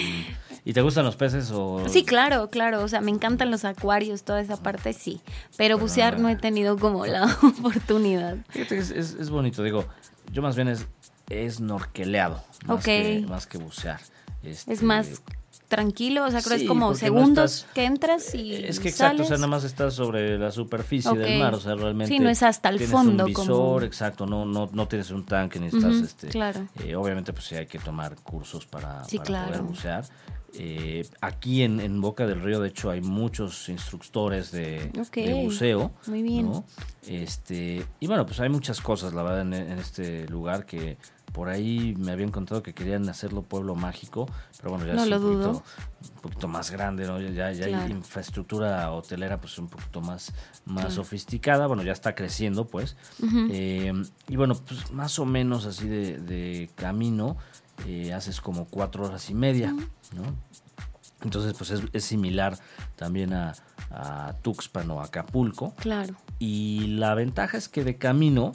[0.64, 1.88] ¿Y te gustan los peces o...?
[1.88, 2.82] Sí, claro, claro.
[2.84, 5.20] O sea, me encantan los acuarios, toda esa parte, sí.
[5.56, 8.36] Pero bucear no he tenido como la oportunidad.
[8.50, 9.86] Fíjate que es, es- es bonito, digo,
[10.32, 10.86] yo más bien es,
[11.30, 12.84] es norqueleado, más, Ok.
[12.84, 14.00] que, más que bucear.
[14.42, 15.22] Este, Es más
[15.70, 18.80] tranquilo, o sea, creo que sí, es como no segundos estás- que entras y Es
[18.80, 22.12] que exacto, o sea, nada más estás sobre la superficie del mar, o sea, realmente...
[22.12, 25.10] Sí, no es hasta el tienes fondo un visor, como- exacto, no, no, no tienes
[25.10, 26.28] un tanque, ni estás, Ujú, este...
[26.28, 26.66] claro.
[26.84, 30.04] eh, obviamente, pues sí hay que tomar cursos para, Sí, para poder bucear.
[30.52, 34.90] Eh, aquí en, en Boca del Río, de hecho, hay muchos instructores de,
[35.44, 35.92] buceo.
[36.06, 36.46] muy bien.
[36.50, 36.64] ¿no?
[37.06, 40.98] Este, y bueno, pues hay muchas cosas, la verdad, en, en este lugar que
[41.32, 44.26] por ahí me habían contado que querían hacerlo pueblo mágico,
[44.58, 45.20] pero bueno, ya No es un.
[45.20, 45.62] Poquito,
[46.14, 47.20] un poquito más grande, ¿no?
[47.20, 47.84] Ya, ya Claro.
[47.84, 50.32] hay infraestructura hotelera pues un poquito más,
[50.64, 50.90] más Claro.
[50.90, 52.96] sofisticada, bueno, ya está creciendo pues.
[53.50, 53.92] Eh,
[54.28, 57.36] y bueno, pues más o menos así de, de camino,
[57.86, 60.22] eh, haces como cuatro horas y media, ¿no?
[61.22, 62.58] Entonces, pues es, es similar
[62.96, 63.52] también a,
[63.90, 65.74] a Tuxpan o Acapulco.
[65.76, 66.14] Claro.
[66.38, 68.52] Y la ventaja es que de camino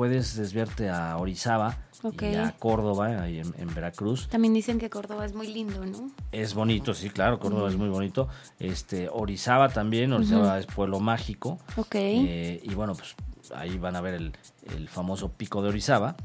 [0.00, 1.76] puedes desviarte a Orizaba
[2.22, 4.28] y a Córdoba, ahí en, en Veracruz.
[4.28, 6.10] También dicen que Córdoba es muy lindo, ¿no?
[6.32, 8.26] Es bonito, sí, claro, Córdoba es muy bonito.
[8.58, 11.58] Este, Orizaba también, Orizaba es pueblo mágico.
[11.76, 11.96] Ok.
[11.96, 13.14] Eh, y bueno, pues
[13.54, 14.32] ahí van a ver el,
[14.74, 16.16] el famoso pico de Orizaba,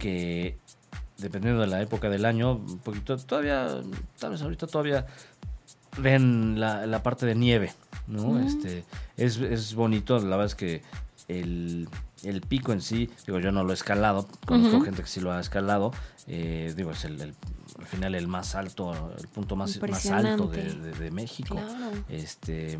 [0.00, 0.58] que
[1.16, 3.68] dependiendo de la época del año, un poquito, todavía,
[4.18, 5.06] tal vez ahorita todavía
[5.96, 7.72] ven la, la parte de nieve,
[8.06, 8.38] ¿no?
[8.38, 8.84] Este,
[9.16, 10.82] es, es bonito, la verdad es que
[11.28, 11.88] el,
[12.22, 15.32] el pico en sí, digo, yo no lo he escalado, conozco gente que sí lo
[15.32, 15.92] ha escalado,
[16.26, 17.34] eh, digo, es el, el-
[17.78, 20.88] al final el más alto, el punto más, más alto de, Impresionante.
[20.90, 21.56] de- de México.
[21.56, 21.90] Claro.
[22.08, 22.78] Este,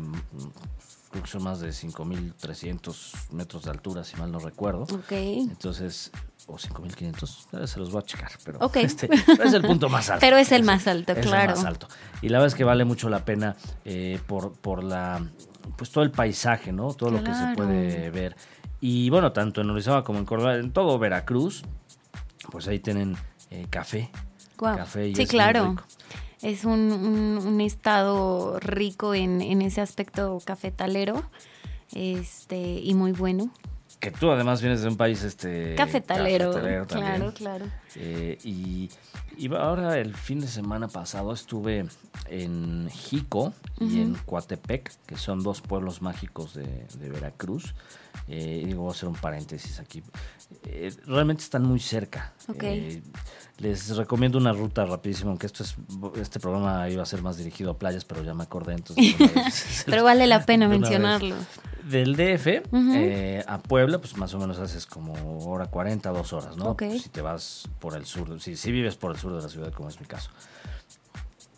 [1.11, 4.83] creo que son más de 5.300 metros de altura, si mal no recuerdo.
[4.83, 5.11] Ok.
[5.11, 6.11] Entonces,
[6.47, 9.09] o 5500, eh, se los voy a checar, pero este,
[9.43, 10.21] es el punto más alto.
[10.25, 11.55] Pero es el más alto, es el claro.
[11.55, 11.87] más alto.
[12.21, 15.25] Y la verdad es que vale mucho la pena eh, por, por la,
[15.77, 16.93] pues todo el paisaje, ¿no?
[16.93, 18.35] Todo lo que se puede ver.
[18.81, 21.63] Y bueno, tanto en Orizaba como en Córdoba, en todo Veracruz,
[22.51, 23.15] pues ahí tienen
[23.51, 24.09] eh, café.
[24.57, 24.77] Guau.
[24.77, 25.69] Café y sí, es claro.
[25.71, 25.83] rico.
[26.41, 31.23] Es un, un- un estado rico en, en ese aspecto cafetalero
[31.93, 33.49] este y muy bueno.
[34.05, 37.15] Que tú además vienes de un país este Cafetalero, cafetalero también.
[37.15, 37.65] claro, claro.
[37.95, 38.91] Eh, y,
[39.35, 41.87] y ahora el fin de semana pasado estuve
[42.29, 47.73] en Jico y en Coatepec, que son dos pueblos mágicos de, de Veracruz.
[48.27, 50.03] Eh, digo, voy a hacer un paréntesis aquí.
[50.65, 52.31] Eh, realmente están muy cerca.
[52.47, 52.61] Ok.
[52.61, 53.01] Eh,
[53.57, 55.75] les recomiendo una ruta rapidísimo, aunque esto es,
[56.21, 59.15] este programa iba a ser más dirigido a playas, pero ya me acordé, entonces...
[59.87, 61.35] Pero vale la pena mencionarlo.
[61.89, 65.13] Del DF eh, a Puebla, pues más o menos haces como
[65.45, 66.71] hora 40, dos horas, ¿no?
[66.71, 66.83] Ok.
[66.99, 69.71] Si te vas por el sur, si, si vives por el sur de la ciudad,
[69.71, 70.31] como es mi caso.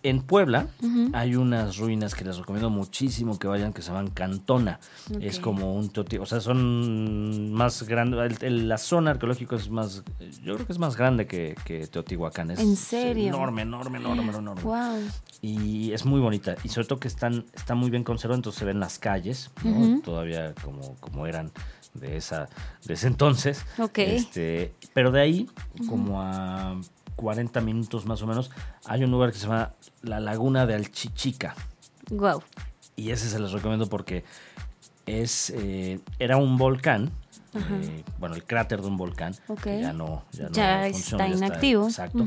[0.09, 0.67] En Puebla
[1.13, 4.79] hay unas ruinas que les recomiendo muchísimo que vayan, que se llaman Cantona.
[5.19, 10.03] Es como un teotihuacán, o sea, son más grandes, la zona arqueológica es más,
[10.43, 12.51] yo creo que es más grande que, que Teotihuacán.
[12.51, 13.27] Es ¿En serio?
[13.27, 14.99] Enorme, enorme, enorme, enorme Wow.
[15.41, 18.65] y es muy bonita y sobre todo que están está muy bien conservado entonces se
[18.65, 20.01] ven las calles ¿no?
[20.01, 21.51] todavía como como eran
[21.93, 22.49] de esa
[22.85, 23.97] de ese entonces Ok.
[23.99, 25.49] este pero de ahí
[25.87, 26.79] como a
[27.17, 28.49] 40 minutos más o menos
[28.85, 31.53] hay un lugar que se llama la Laguna de Alchichica.
[32.09, 32.41] Wow.
[32.95, 34.23] y ese se los recomiendo porque
[35.05, 37.11] es eh, era un volcán
[37.53, 41.37] eh, bueno el cráter de un volcán que ya no ya, no Ya funciona, está
[41.37, 41.87] inactivo.
[41.87, 42.25] exacto.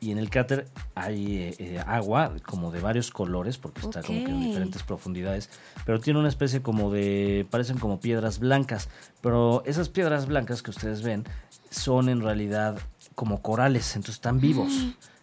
[0.00, 4.30] Y en el cráter hay eh, agua como de varios colores porque está como que
[4.30, 5.50] en diferentes profundidades
[5.86, 8.88] pero tiene una especie como de parecen como piedras blancas
[9.22, 11.24] pero esas piedras blancas que ustedes ven
[11.70, 12.78] son en realidad
[13.16, 14.72] como corales entonces están vivos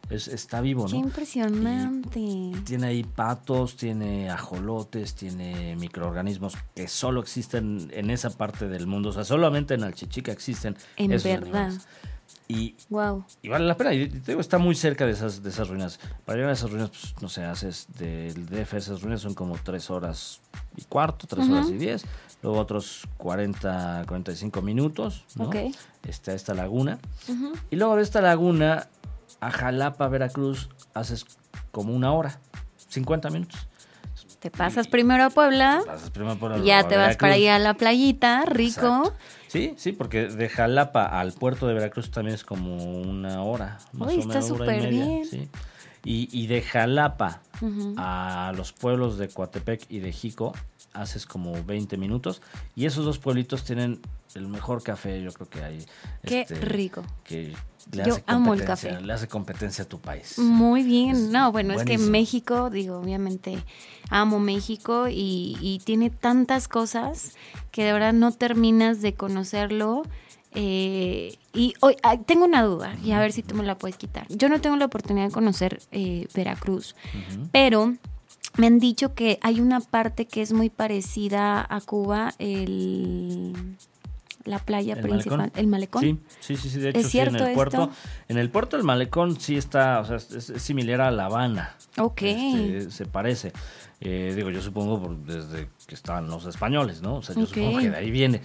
[0.09, 2.51] Es- está vivo Qué no impresionante.
[2.65, 9.09] tiene ahí patos, tiene ajolotes, tiene microorganismos que solo existen en esa parte del mundo.
[9.09, 11.43] O sea, solamente en Alchichica existen En esos verdad.
[11.63, 11.87] animales.
[12.49, 13.23] Y, Wow.
[13.41, 13.93] y vale la pena.
[13.93, 15.99] Y te digo, está muy cerca de esas, de esas ruinas.
[16.25, 19.57] Para llegar a esas ruinas, pues, no sé, haces del DF, esas ruinas son como
[19.57, 20.41] tres horas
[20.75, 22.03] y cuarto, tres horas y diez.
[22.43, 25.45] Luego otros 40, 45 minutos, ¿no?
[25.45, 25.55] Ok.
[26.07, 26.99] Está esta laguna.
[27.71, 28.87] Y luego de esta laguna,
[29.39, 31.25] a Jalapa, Veracruz, haces
[31.71, 32.39] como una hora,
[32.89, 33.67] 50 minutos.
[34.39, 35.81] Te pasas primero a Puebla.
[35.85, 39.05] Pasas primero por y ya te vas para allá a la playita, rico.
[39.05, 39.13] Exacto.
[39.47, 43.77] Sí, sí, porque de Jalapa al puerto de Veracruz también es como una hora.
[43.93, 45.23] Más Uy, o está súper bien.
[45.23, 45.47] sí.
[46.03, 47.41] Y, y de Jalapa
[47.95, 50.51] a los pueblos de Coatepec y de Jico
[50.93, 52.41] haces como 20 minutos.
[52.75, 53.99] Y esos dos pueblitos tienen
[54.35, 55.85] el mejor café, yo creo que hay.
[56.23, 57.03] Qué este, rico.
[57.23, 57.53] Que
[57.91, 59.01] le Yo hace amo el café.
[59.01, 60.39] Le hace competencia a tu país.
[60.39, 61.31] Muy Es bien.
[61.31, 61.97] No, bueno, es que.
[61.97, 63.63] México, digo, obviamente
[64.09, 67.35] amo México y, y tiene tantas cosas
[67.71, 70.03] que de verdad no terminas de conocerlo.
[70.55, 71.95] Eh, y hoy
[72.27, 74.27] tengo una duda y a ver si tú me la puedes quitar.
[74.29, 76.95] Yo no tengo la oportunidad de conocer eh, Veracruz,
[77.51, 77.95] pero
[78.57, 83.53] me han dicho que hay una parte que es muy parecida a Cuba, el,
[84.45, 85.59] la playa ¿El principal, malecón?
[85.59, 86.01] el malecón.
[86.01, 87.83] Sí, sí, sí, sí, de hecho ¿Es sí, en el puerto.
[87.83, 87.95] esto?
[88.27, 91.75] En el puerto del malecón sí está, o sea, es, es similar a La Habana.
[91.97, 92.21] Ok.
[92.23, 93.53] Este, se parece.
[94.01, 97.15] Eh, digo, yo supongo por- desde que estaban los españoles, ¿no?
[97.15, 98.41] O sea, yo supongo que de ahí viene.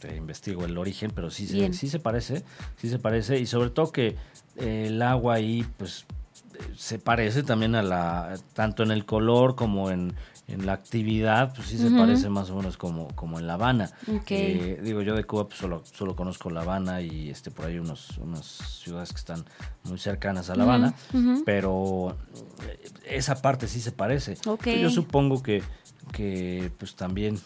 [0.00, 2.44] Te investigo el origen, pero sí se, sí se parece,
[2.76, 3.38] sí se parece.
[3.40, 4.16] Y sobre todo que
[4.56, 6.04] eh, el agua ahí, pues,
[6.76, 10.14] se parece también a la, tanto en el color como en,
[10.48, 13.90] en la actividad, pues sí se parece más o menos como, como en La Habana.
[14.36, 17.78] Eh, digo, yo de Cuba pues, solo, solo conozco La Habana y este por ahí
[17.78, 19.44] unos, unas ciudades que están
[19.84, 20.94] muy cercanas a La Habana,
[21.44, 22.16] pero
[22.66, 24.36] eh, esa parte sí se parece.
[24.80, 25.62] Yo supongo que,
[26.12, 27.38] que pues también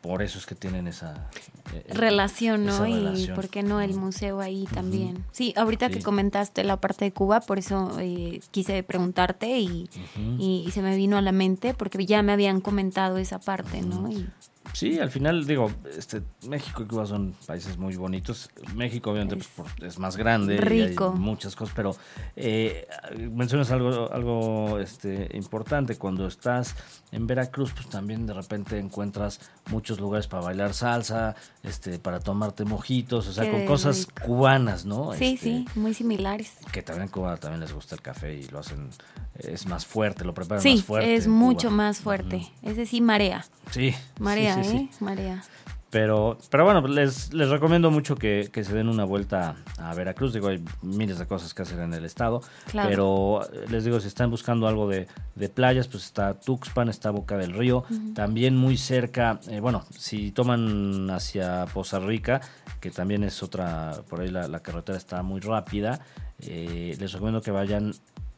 [0.00, 1.28] por eso es que tienen esa
[1.72, 2.86] eh, relación, ¿no?
[2.86, 5.24] Y por qué no el museo ahí también.
[5.32, 10.36] Sí, ahorita que comentaste la parte de Cuba, por eso eh, quise preguntarte y, Ujú.
[10.38, 13.82] y- y se me vino a la mente porque ya me habían comentado esa parte,
[13.82, 14.08] ¿no?
[14.10, 14.26] Y-
[14.74, 18.50] Sí, al final digo, este, México y Cuba son países muy bonitos.
[18.74, 21.12] México obviamente Es pues, por- es más grande, y rico.
[21.14, 21.96] hay muchas cosas, pero
[22.34, 22.86] eh,
[23.30, 25.96] mencionas algo, algo este, importante.
[25.96, 26.74] Cuando estás
[27.12, 29.38] en Veracruz, pues también de repente encuentras
[29.70, 34.22] muchos lugares para bailar salsa, este, para tomarte mojitos, o sea, Qué con cosas rico.
[34.26, 35.12] cubanas, ¿no?
[35.12, 36.52] sí, Este, sí, muy similares.
[36.72, 38.90] Que también en Cuba también les gusta el café y lo hacen,
[39.38, 41.14] es más fuerte, lo preparan Sí, más fuerte.
[41.14, 41.76] es mucho Cuba.
[41.78, 42.50] más fuerte.
[42.62, 43.44] Ese sí, marea.
[43.70, 44.76] Sí, Marea, sí, sí, sí.
[44.76, 44.88] ¿eh?
[45.00, 45.42] Marea.
[45.90, 50.32] Pero, pero bueno, les, les recomiendo mucho que, que se den una vuelta a Veracruz.
[50.32, 52.42] Digo, hay miles de cosas que hacer en el estado.
[52.66, 52.88] Claro.
[52.88, 57.12] Pero eh, les digo, si están buscando algo de, de playas, pues está Tuxpan, está
[57.12, 57.84] Boca del Río.
[58.12, 62.40] También muy cerca, eh, bueno, si toman hacia Poza Rica,
[62.80, 66.00] que también es otra, por ahí la, la carretera está muy rápida,
[66.40, 67.94] eh, les recomiendo que vayan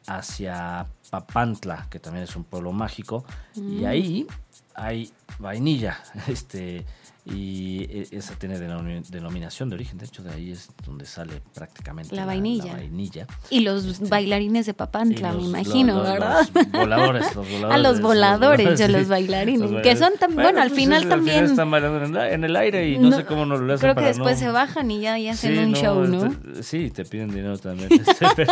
[0.07, 3.25] hacia Papantla, que también es un pueblo mágico.
[3.55, 3.87] Y Mm.
[3.87, 4.27] ahí
[4.75, 6.85] hay vainilla, este,
[7.29, 11.43] y e- esa tiene denomi- denominación de origen, de hecho de ahí es donde sale
[11.55, 12.75] prácticamente La vainilla.
[12.75, 13.27] vainilla.
[13.51, 16.49] Y los bailarines de Papantla, Y me los- imagino, lo- lo- ¿verdad?
[16.55, 17.75] Los voladores, los voladores.
[17.75, 18.93] A los voladores, yo sí.
[18.93, 22.17] los bailarines, Los que son tam- bueno, al pues, final sí, también- están bailando en
[22.17, 24.35] el, en el aire y no, sé cómo nos lo hacen Creo que para después
[24.41, 26.27] no- se bajan y ya hacen Sí, un no, show, ¿no?
[26.27, 27.89] este, sí, te piden dinero también.
[28.21, 28.47] este,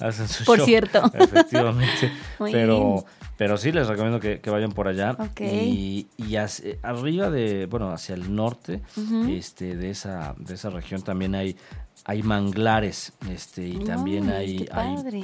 [0.00, 1.02] hacen su Por show, cierto.
[1.14, 2.10] Efectivamente.
[2.40, 3.04] Muy pero, bien.
[3.38, 5.16] Pero sí les recomiendo que, que vayan por allá.
[5.40, 8.82] Y, y hacia- arriba de, bueno, hacia el norte
[9.30, 11.56] este, de, esa, de esa región también hay,
[12.04, 13.12] hay manglares.
[13.30, 15.22] Este, y también Ay, hay, qué hay padre.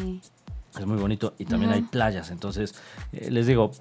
[0.79, 2.31] es muy bonito y también hay playas.
[2.31, 2.75] Entonces,
[3.13, 3.73] eh, les digo,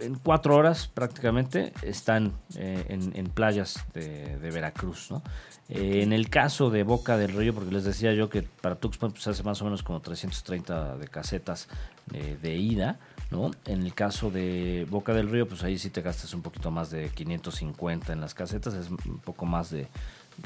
[0.00, 5.10] en cuatro horas prácticamente están eh, en, en playas de, de Veracruz.
[5.10, 5.22] ¿no?
[5.68, 9.12] Eh, en el caso de Boca del Río, porque les decía yo que para Tuxpan
[9.12, 11.68] pues, hace más o menos como 330 de casetas
[12.12, 12.98] eh, de ida.
[13.32, 13.50] ¿No?
[13.64, 16.90] En el caso de Boca del Río, pues ahí sí te gastas un poquito más
[16.90, 19.88] de 550 en las casetas, es un poco más de,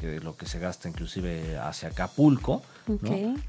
[0.00, 2.62] de lo que se gasta inclusive hacia Acapulco.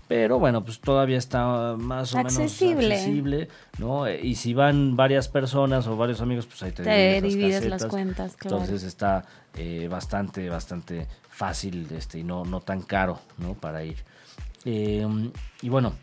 [0.07, 2.75] Pero bueno, pues todavía está más o Accesible.
[2.75, 3.47] menos accesible,
[3.77, 4.09] ¿no?
[4.09, 7.69] Y si van varias personas o varios amigos, pues ahí te, Te divides, divides las
[7.83, 7.89] casetas.
[7.91, 8.57] cuentas, claro.
[8.57, 13.53] Entonces está eh, bastante, bastante fácil este, y no, no tan caro, ¿no?
[13.53, 13.97] Para ir.
[14.65, 15.07] Eh,
[15.61, 15.93] y bueno,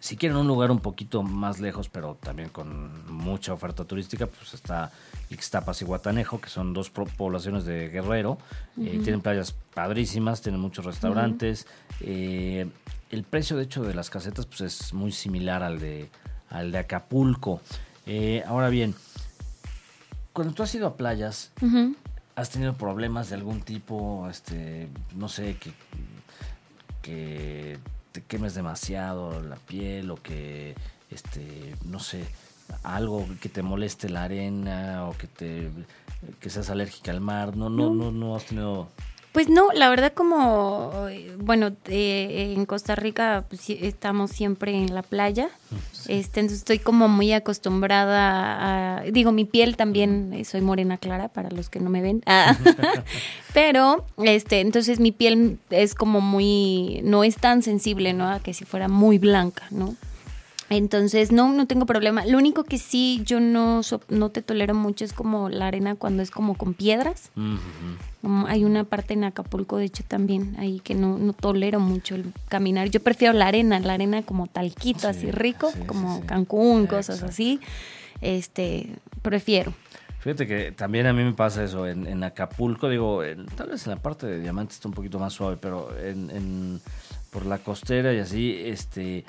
[0.00, 4.54] si quieren un lugar un poquito más lejos, pero también con mucha oferta turística, pues
[4.54, 4.92] está
[5.30, 8.38] Ixtapas y Guatanejo, que son dos poblaciones de Guerrero.
[8.80, 11.66] Eh, tienen playas padrísimas, tienen muchos restaurantes.
[12.00, 12.68] Eh,
[13.10, 16.10] el precio, de hecho, de las casetas pues es muy similar al de,
[16.48, 17.60] al de Acapulco.
[18.06, 18.94] Eh, ahora bien,
[20.32, 21.52] cuando tú has ido a playas.
[22.36, 24.28] ¿Has tenido problemas de algún tipo?
[24.30, 25.72] Este, no sé, que,
[27.02, 27.78] que
[28.18, 30.74] te quemes demasiado la piel o que,
[31.10, 32.24] este, no sé,
[32.82, 35.70] algo que te moleste la arena o que te
[36.40, 37.56] que seas alérgica al mar.
[37.56, 38.88] No, no, no, no has tenido
[39.32, 44.94] Pues no, la verdad como, eh, bueno, eh, en Costa Rica pues, estamos siempre en
[44.94, 45.50] la playa,
[46.08, 51.28] este, entonces estoy como muy acostumbrada a, digo, mi piel también, eh, soy morena clara
[51.28, 52.56] para los que no me ven, Ah.
[53.54, 58.28] pero, este, entonces mi piel es como muy, no es tan sensible, ¿no?
[58.30, 59.94] A que si fuera muy blanca, ¿no?
[60.70, 62.26] Entonces, no, no tengo problema.
[62.26, 65.94] Lo único que sí yo no, so- no te tolero mucho es como la arena
[65.94, 67.30] cuando es como con piedras.
[68.20, 72.16] Como hay una parte en Acapulco, de hecho, también ahí que no, no tolero mucho
[72.16, 72.90] el caminar.
[72.90, 76.26] Yo prefiero la arena, la arena como talquito, Sí, así rico, sí, como sí.
[76.26, 77.32] Cancún, cosas Exacto.
[77.32, 77.60] así.
[78.20, 78.90] Este,
[79.22, 79.72] prefiero.
[80.20, 83.86] Fíjate que también a mí me pasa eso en, en Acapulco, digo, en- tal vez
[83.86, 86.80] en la parte de Diamante está un poquito más suave, pero en, en-
[87.30, 89.24] por la costera y así, este,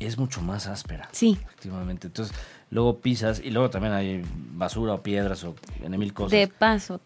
[0.00, 1.08] es mucho más áspera.
[1.12, 1.38] Sí.
[1.44, 2.08] Efectivamente.
[2.08, 2.34] Entonces,
[2.70, 4.22] luego pisas y luego también hay
[4.54, 6.32] basura o piedras o en mil cosas.
[6.32, 7.00] De paso,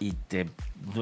[0.00, 0.48] y te,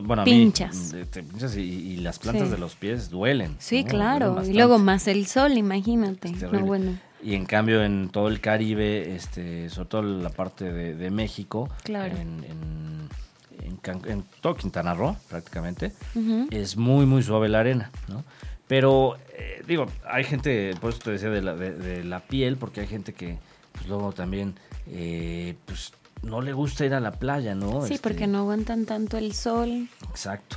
[0.03, 0.93] bueno, a Pinchas.
[0.95, 2.53] mí, te pinchas y, y las plantas Sí.
[2.55, 3.57] de los pies duelen.
[3.59, 3.91] sí, ¿no?
[3.91, 4.31] claro.
[4.35, 6.31] Duelen Y luego más el sol, imagínate.
[6.31, 10.95] No, bueno, Y en cambio en todo el Caribe, este, sobre todo la parte de,
[10.95, 12.17] de México, Claro.
[12.17, 15.93] en, en, todo Quintana Roo prácticamente,
[16.51, 18.25] es muy muy suave la arena, ¿no?
[18.69, 22.57] Pero eh, digo, hay gente, por eso te decía de la, de, de la piel,
[22.57, 23.39] porque hay gente que
[23.73, 24.55] pues, luego también
[24.89, 25.93] eh, pues
[26.23, 27.87] no le gusta ir a la playa, ¿no?
[27.87, 29.89] sí, Este, porque no aguantan tanto el sol.
[30.11, 30.57] Exacto.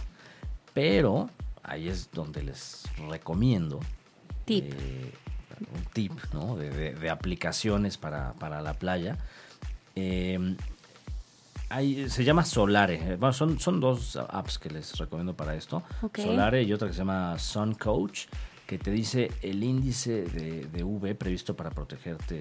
[0.73, 1.29] Pero
[1.63, 3.79] ahí es donde les recomiendo
[4.45, 4.65] Tip.
[4.73, 5.11] eh,
[5.75, 6.55] un tip, ¿no?
[6.55, 9.17] De, de- de aplicaciones para, para la playa.
[9.95, 10.55] Eh,
[11.69, 12.95] hay- se llama Solare.
[12.95, 15.83] Eh, Bueno, son, son dos apps que les recomiendo para esto.
[16.15, 18.25] Solare y otra que se llama Sun Coach,
[18.65, 22.35] que te dice el índice de, de UV previsto para protegerte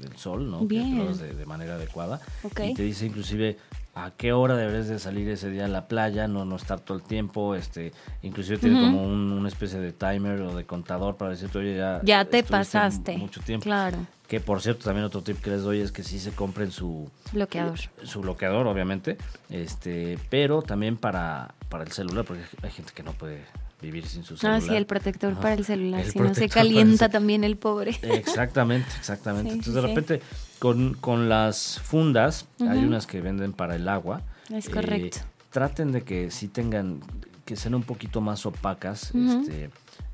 [0.00, 0.60] del sol, ¿no?
[0.60, 0.96] Que Bien.
[0.96, 2.20] lo hagas de, de manera adecuada.
[2.64, 3.56] Y te dice inclusive
[4.04, 6.96] a qué hora deberes de salir ese día a la playa, no, no estar todo
[6.98, 7.92] el tiempo, este,
[8.22, 12.00] inclusive tiene como un- una especie de timer o de contador para decirte, oye, ya,
[12.04, 13.16] Ya te pasaste.
[13.18, 13.64] mucho tiempo.
[13.64, 13.98] Claro.
[14.28, 17.10] Que por cierto, también otro tip que les doy es que sí se compren su
[17.32, 17.78] Bloqueador.
[18.04, 19.16] su bloqueador, obviamente,
[19.48, 23.44] este, pero también para, para el celular, porque hay gente que no puede
[23.80, 24.60] vivir sin su celular.
[24.62, 25.40] Ah, sí, el protector Ajá.
[25.40, 26.00] para el celular.
[26.00, 27.96] El si no se calienta también el pobre.
[28.02, 29.50] Exactamente, exactamente.
[29.52, 30.24] Sí, Entonces, sí, de sí.
[30.58, 34.22] Con, con las fundas, hay unas que venden para el agua.
[34.50, 35.18] Es eh, correcto.
[35.50, 37.00] traten de que sí tengan,
[37.44, 39.70] que sean un poquito más opacas, este,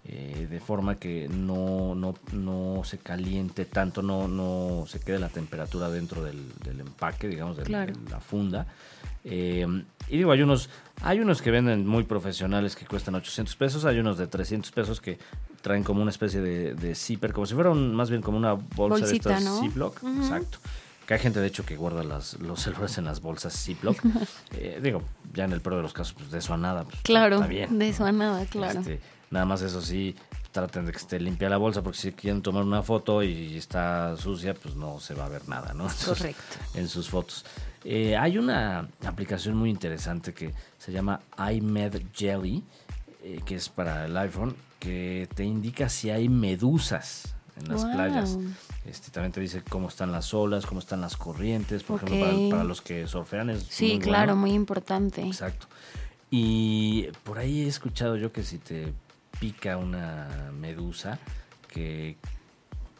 [0.06, 5.28] eh, de forma que no, no, no se caliente tanto, no, no se quede la
[5.30, 7.92] temperatura dentro del, del empaque, digamos, Claro.
[7.94, 8.66] de la funda.
[9.24, 9.66] Eh,
[10.08, 10.68] y digo, hay unos,
[11.00, 15.00] hay unos que venden muy profesionales que cuestan 800 pesos, hay unos de 300 pesos
[15.00, 15.18] que
[15.62, 18.52] traen como una especie de, de zipper, como si fuera un- más bien como una
[18.52, 19.60] bolsa Bolsita, de estas ¿no?
[19.62, 20.02] Ziploc.
[20.18, 20.58] Exacto.
[21.06, 23.96] Que hay gente, de hecho, que guarda las, los celulares en las bolsas Ziploc.
[24.56, 25.02] Eh, digo,
[25.32, 26.84] ya en el peor de los casos, pues de eso a nada.
[26.84, 28.78] pues, Claro, está bien, de eso a nada, claro.
[28.80, 29.00] Este,
[29.34, 30.14] nada más eso sí,
[30.52, 34.16] traten de que esté limpia la bolsa, porque si quieren tomar una foto y está
[34.16, 35.88] sucia, pues no se va a ver nada, ¿no?
[36.06, 36.42] Correcto.
[36.74, 37.44] En sus fotos.
[37.84, 41.20] Eh, hay una aplicación muy interesante que se llama
[41.52, 42.62] iMed Jelly,
[43.22, 47.92] eh, que es para el iPhone, que te indica si hay medusas en las Wow.
[47.92, 48.38] playas.
[48.86, 52.48] Este, también te dice cómo están las olas, cómo están las corrientes, por ejemplo, para,
[52.50, 54.40] para los que surfean es Sí, muy claro, bueno.
[54.42, 55.22] muy importante.
[55.26, 55.66] Exacto.
[56.30, 58.92] Y por ahí he escuchado yo que si te
[59.40, 61.18] pica una medusa,
[61.68, 62.16] que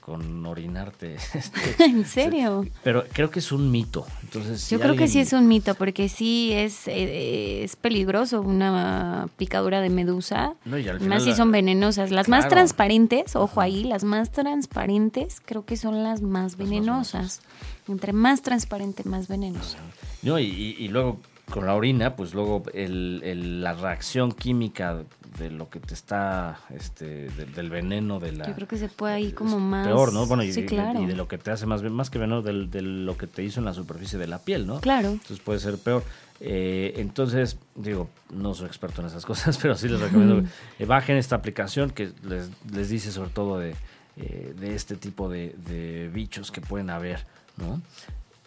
[0.01, 1.15] con orinarte.
[1.35, 2.67] este, ¿En serio?
[2.83, 4.07] pero creo que es un mito.
[4.23, 8.43] Entonces, si Yo creo que sí es un mito, porque sí es, eh, es peligroso
[8.43, 10.55] una picadura de medusa.
[10.67, 12.11] No, y al Más final si la- son venenosas.
[12.11, 17.41] Las más transparentes, ojo ahí, las más transparentes creo que son las más más venenosas.
[17.89, 19.79] Entre más transparente, más venenosa.
[20.23, 21.19] No, y, y- y luego
[21.51, 25.03] con la orina, pues luego el- el- la reacción química
[25.39, 28.47] de lo que te está, este, de- del veneno de la...
[28.47, 29.87] Yo creo que se puede ahí como más...
[29.87, 30.27] Peor, ¿no?
[30.27, 31.03] Bueno, y, sí, claro.
[31.03, 33.59] y de lo que te hace más, más que veneno, de lo que te hizo
[33.61, 34.81] en la superficie de la piel, ¿no?
[34.81, 35.09] Claro.
[35.11, 36.03] Entonces puede ser peor.
[36.41, 41.17] Eh, entonces, digo, no soy experto en esas cosas, pero sí les recomiendo que bajen
[41.17, 43.75] esta aplicación que les, les dice sobre todo de,
[44.17, 47.25] eh, de este tipo de, de bichos que pueden haber,
[47.57, 47.83] ¿no?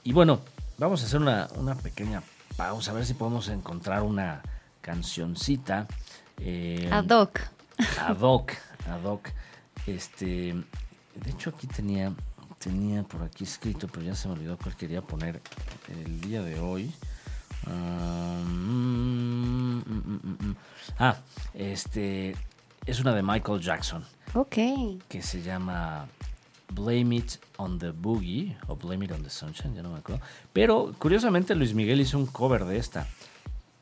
[0.03, 0.39] Y bueno,
[0.77, 2.21] vamos a hacer una, una pequeña
[2.57, 4.41] pausa, a ver si podemos encontrar una
[4.81, 5.87] cancioncita.
[6.39, 7.39] eh, Ad hoc.
[8.01, 8.51] ad hoc,
[8.89, 9.29] ad hoc.
[9.85, 12.11] Este, de hecho aquí tenía,
[12.59, 15.41] tenía por aquí escrito, pero ya se me olvidó cuál quería poner
[15.87, 16.91] el día de hoy.
[17.67, 20.55] Ah, mm, mm, mm.
[20.99, 21.15] Ah,
[21.53, 22.35] este,
[22.85, 24.03] es una de Michael Jackson
[24.33, 24.55] Ok.
[25.07, 26.07] que se llama
[26.73, 30.21] Blame It on the Boogie o Blame It on the Sunshine, ya no me acuerdo.
[30.53, 33.07] Pero curiosamente Luis Miguel hizo un cover de esta.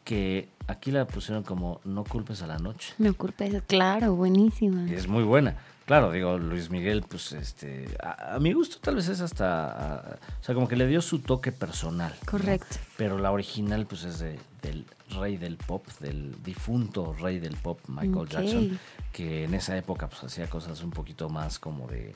[0.04, 2.94] que aquí la pusieron como No culpes a la noche.
[3.00, 4.88] No culpes, claro, buenísima.
[4.88, 5.56] Y es muy buena.
[5.88, 9.66] Claro, digo, Luis Miguel, pues, este, a, a mi gusto tal vez es hasta,
[9.96, 12.14] a- o sea, como que le dio su toque personal.
[12.24, 12.32] ¿no?
[12.32, 12.78] Correcto.
[12.98, 14.86] Pero la original, pues, es de, del
[15.20, 18.28] rey del pop, del difunto rey del pop, Michael.
[18.30, 18.80] Jackson,
[19.12, 22.16] que en esa época, pues, hacía cosas un poquito más como de,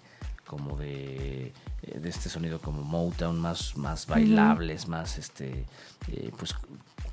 [0.49, 5.65] como de, eh, de este sonido como Motown, más, más bailables, más, este,
[6.07, 6.55] eh, pues,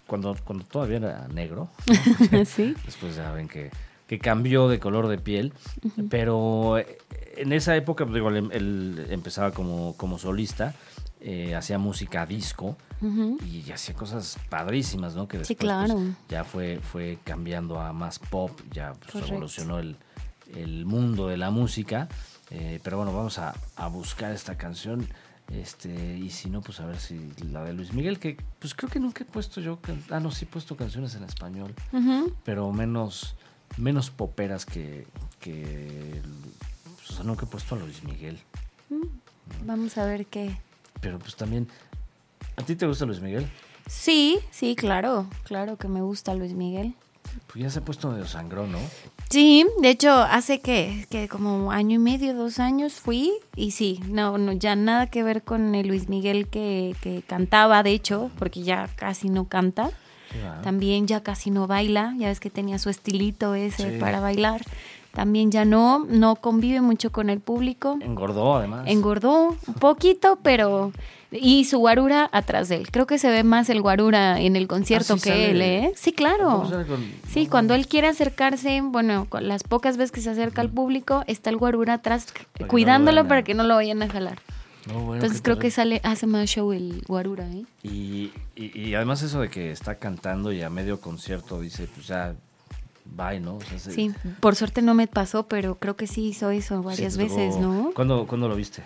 [0.07, 1.69] cuando, cuando todavía era negro,
[2.47, 2.75] sí.
[2.87, 3.71] Después ya ven que,
[4.07, 5.53] que cambió de color de piel.
[6.09, 6.97] Pero eh,
[7.37, 10.75] en esa época, pues, digo, él, él empezaba como, como solista,
[11.21, 12.79] eh, hacía música disco
[13.45, 15.29] y hacía cosas padrísimas, ¿no?
[15.29, 19.97] Que Sí, después pues, ya fue, fue cambiando a más pop, ya pues, revolucionó el,
[20.55, 22.09] el mundo de la música.
[22.51, 25.07] Eh, pero bueno, vamos a, a buscar esta canción.
[25.53, 28.91] Este, y si no, pues a ver si la de Luis Miguel, que pues creo
[28.91, 29.79] que nunca he puesto yo,
[30.11, 31.73] ah no, sí he puesto canciones en español
[32.45, 33.37] pero menos,
[33.77, 35.07] menos poperas que,
[35.39, 36.21] que
[36.97, 38.41] pues, o sea, nunca he puesto a Luis Miguel.
[39.65, 40.59] Vamos a ver qué.
[41.01, 41.69] Pero pues también,
[42.57, 43.49] ¿a ti te gusta Luis Miguel?
[43.87, 46.97] Sí, sí, claro, claro que me gusta Luis Miguel.
[47.47, 48.81] Pues ya se ha puesto medio sangrón, ¿no?
[49.29, 54.01] Sí, de hecho, hace que, que como año y medio, dos años fui y sí,
[54.09, 58.31] no, no, ya nada que ver con el Luis Miguel que, que cantaba, de hecho,
[58.39, 59.91] porque ya casi no canta.
[60.63, 63.99] También ya casi no baila, ya ves que tenía su estilito ese Sí.
[63.99, 64.61] para bailar.
[65.13, 67.97] También ya no, no convive mucho con el público.
[68.03, 68.85] Engordó además.
[68.87, 70.93] Engordó un poquito, pero...
[71.33, 72.91] Y su guarura atrás de él.
[72.91, 75.63] Creo que se ve más el guarura en el concierto Ah, sí que sale- él,
[75.63, 75.93] ¿eh?
[75.97, 76.45] Sí, claro.
[76.51, 80.31] ¿Cómo sale con- Sí, cuando él quiere acercarse, bueno, con las pocas veces que se
[80.31, 82.27] acerca al público, está el guarura atrás
[82.69, 84.39] cuidándolo para que no lo vayan a jalar.
[84.87, 87.65] No, bueno, Entonces creo que sale, hace más show el guarura, ¿eh?
[87.83, 92.07] Y, y, y además eso de que está cantando y a medio concierto dice, pues
[92.07, 92.37] ya,
[93.05, 93.57] bye, ¿no?
[93.57, 96.85] O sea, se- Sí, por suerte no me pasó, pero creo que sí hizo eso
[96.85, 97.91] varias veces, ¿no?
[97.97, 98.85] ¿Cuándo, ¿Cuándo lo viste?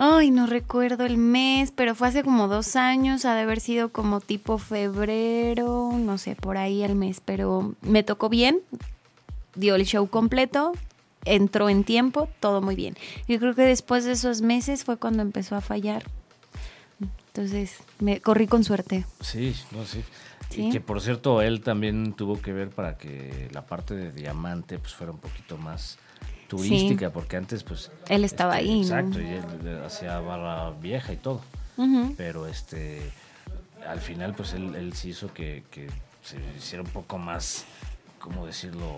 [0.00, 3.88] Ay, no recuerdo el mes, pero fue hace como dos años, ha de haber sido
[3.88, 8.60] como tipo febrero, no sé, por ahí el mes, pero me tocó bien,
[9.56, 10.70] dio el show completo,
[11.24, 12.96] entró en tiempo, todo muy bien.
[13.26, 16.04] Yo creo que después de esos meses fue cuando empezó a fallar.
[17.34, 19.04] Entonces, me corrí con suerte.
[19.20, 20.04] Sí, no, sí.
[20.50, 20.68] Sí.
[20.68, 24.78] Y que por cierto, él también tuvo que ver para que la parte de diamante
[24.78, 25.98] pues fuera un poquito más
[26.48, 27.90] turística, porque antes pues...
[28.08, 28.82] Él estaba ahí, ¿no?
[28.82, 31.40] Exacto, y él eh, hacía barra vieja y todo.
[32.16, 33.00] Pero este,
[33.86, 35.88] al final pues él, él sí hizo que, que
[36.24, 37.64] se hiciera un poco más,
[38.18, 38.96] ¿cómo decirlo?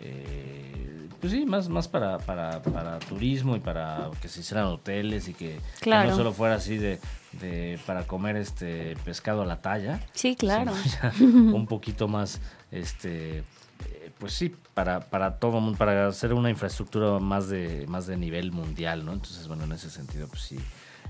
[0.00, 5.26] Eh, pues sí, más, más para, para, para turismo y para que se hicieran hoteles
[5.28, 6.10] y que, que Claro.
[6.10, 7.00] no solo fuera así de,
[7.40, 10.72] de para comer este pescado a la talla, Sí, claro.
[11.20, 12.40] un poquito más,
[12.70, 18.06] este, eh, pues sí, para, para todo mundo, para hacer una infraestructura más de, más
[18.06, 19.12] de nivel mundial, ¿no?
[19.12, 20.56] Entonces, bueno, en ese sentido, pues sí,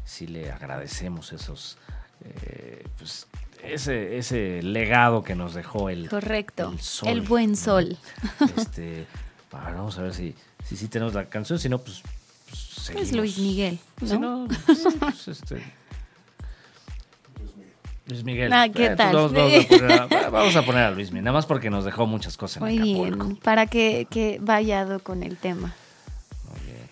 [0.07, 1.77] sí le agradecemos esos,
[2.25, 3.27] eh, pues
[3.62, 6.71] ese, ese legado que nos dejó el, Correcto.
[6.73, 7.09] el sol.
[7.11, 7.57] El buen ¿no?
[7.59, 7.99] sol.
[8.57, 9.07] Este,
[9.53, 12.01] a ver, vamos a ver si, si, sí tenemos la canción, si no, pues,
[12.49, 13.12] pues Es.
[13.12, 14.47] Luis Miguel, Si ¿no?
[14.47, 15.62] no, pues, pues, este.
[18.09, 18.52] Luis Miguel.
[18.52, 19.14] Ah, ¿qué Eh, tal?
[19.14, 19.92] Vamos, vamos a poner
[20.24, 22.62] a, vamos a poner a Luis Miguel, nada más porque nos dejó muchas cosas en
[22.64, 23.24] Muy Acapulco.
[23.26, 25.74] bien, para que, que vayado con el tema.
[26.50, 26.88] Muy bien.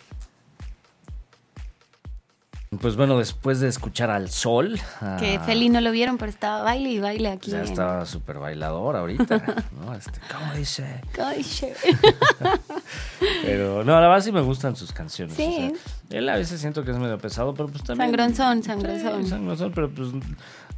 [2.80, 4.78] Pues bueno, después de escuchar al sol.
[5.18, 7.50] Que ah, Feli no lo vieron, pero estaba baile y baile aquí.
[7.52, 9.94] Ya en- estaba súper bailador ahorita, ¿no?
[9.96, 11.00] Este, ¿Cómo dice?
[11.24, 11.72] Ay, che.
[13.42, 15.34] Pero no, la verdad sí me gustan sus canciones.
[15.36, 15.72] Sí.
[15.72, 15.76] o
[16.10, 18.08] sea, él a veces siento que es medio pesado, pero pues también.
[18.10, 19.22] Sangronzón, sangronzón.
[19.24, 20.08] Sí, sangronzón, pero pues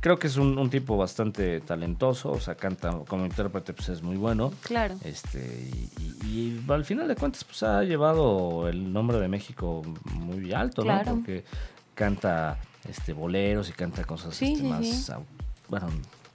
[0.00, 4.02] creo que es un, un tipo bastante talentoso, o sea, canta como intérprete, pues es
[4.02, 4.52] muy bueno.
[4.62, 4.94] Claro.
[5.04, 5.68] Este,
[5.98, 9.82] y, y- y al final de cuentas, pues ha llevado el nombre de México
[10.12, 11.10] muy alto, Claro.
[11.10, 11.16] ¿no?
[11.16, 11.44] Porque
[11.94, 15.12] canta este boleros y canta cosas Sí, este, sí, más, sí.
[15.68, 15.88] bueno,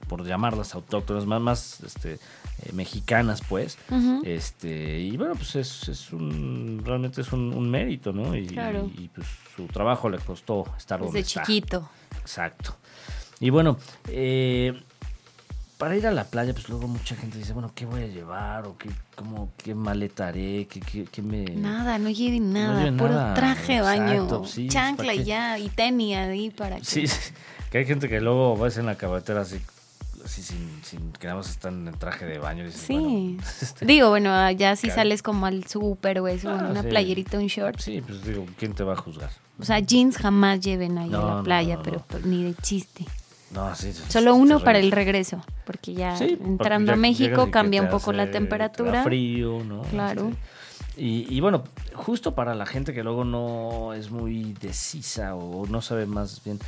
[0.08, 3.78] por llamarlas autóctonas, más, más este, eh, mexicanas, pues.
[4.24, 8.36] Este, y bueno, pues es, es un, realmente es un, un mérito, ¿no?
[8.36, 8.90] Y, Claro.
[8.98, 11.42] y, pues su trabajo le costó estar donde Desde está.
[11.44, 11.88] chiquito.
[12.20, 12.76] Exacto.
[13.44, 13.76] Y bueno,
[14.08, 14.72] eh,
[15.76, 18.64] para ir a la playa, pues luego mucha gente dice, bueno, ¿qué voy a llevar?
[18.66, 20.66] ¿O qué, cómo, qué maleta haré?
[20.66, 21.44] ¿Qué, qué, qué me...?
[21.44, 22.90] Nada, no lleve nada.
[22.96, 24.44] puro nada, traje de baño.
[24.46, 25.58] sí, pues, chancla ¿para y ya.
[25.58, 26.86] Y tenis ahí para que.
[26.86, 27.34] Sí, sí,
[27.70, 29.60] que hay gente que luego vas en la carretera así,
[30.24, 32.62] así sin, sin que nada más están en traje de baño.
[32.62, 32.94] Y dices, Sí.
[32.94, 35.02] bueno, este, Digo, bueno, ya si Claro.
[35.02, 36.88] sales como al súper o eso, Ah, una sí.
[36.88, 37.78] playerita, un short.
[37.78, 39.28] sí, pues digo, ¿quién te va a juzgar?
[39.60, 42.04] O sea, jeans jamás lleven ahí No, a la playa, no, pero no.
[42.08, 43.04] pues, ni de chiste.
[43.54, 47.50] No, sí, sí, Solo uno para el regreso, porque ya Sí, entrando a ya México
[47.50, 49.04] cambia un poco la hace- temperatura.
[49.04, 49.82] frío, ¿no?
[49.82, 50.32] Claro.
[50.96, 55.80] Y, y bueno, justo para la gente que luego no es muy decisa o no
[55.82, 56.58] sabe más bien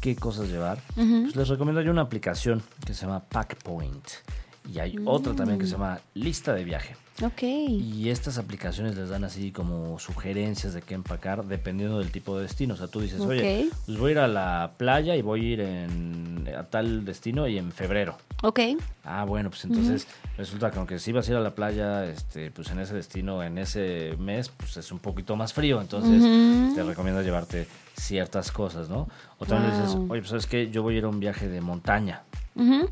[0.00, 4.04] qué cosas llevar, pues les recomiendo yo una aplicación que se llama Packpoint.
[4.72, 6.96] Y hay otra también que se llama Lista de Viaje.
[7.24, 7.42] Ok.
[7.42, 12.42] Y estas aplicaciones les dan así como sugerencias de qué empacar dependiendo del tipo de
[12.42, 12.74] destino.
[12.74, 15.48] O sea, tú dices, oye, pues voy a ir a la playa y voy a
[15.48, 18.16] ir en, a tal destino y en febrero.
[18.42, 18.60] Ok.
[19.02, 20.06] Ah, bueno, pues entonces
[20.36, 23.42] resulta que aunque si vas a ir a la playa, este, pues en ese destino,
[23.42, 25.80] en ese mes, pues es un poquito más frío.
[25.80, 26.22] Entonces
[26.74, 27.66] te recomiendo llevarte
[27.96, 29.08] ciertas cosas, ¿no?
[29.38, 31.60] O también dices, oye, pues sabes qué, yo voy a ir a un viaje de
[31.60, 32.22] montaña.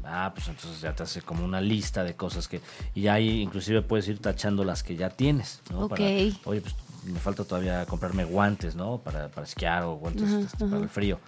[0.05, 2.61] Ah, pues entonces ya te hace como una lista de cosas que...
[2.95, 5.89] Y ahí inclusive puedes ir tachando las que ya tienes, ¿no?
[5.89, 6.11] Para, Ok.
[6.45, 8.99] oye, pues me falta todavía comprarme guantes, ¿no?
[8.99, 11.19] Para, para esquiar o guantes este, para el frío,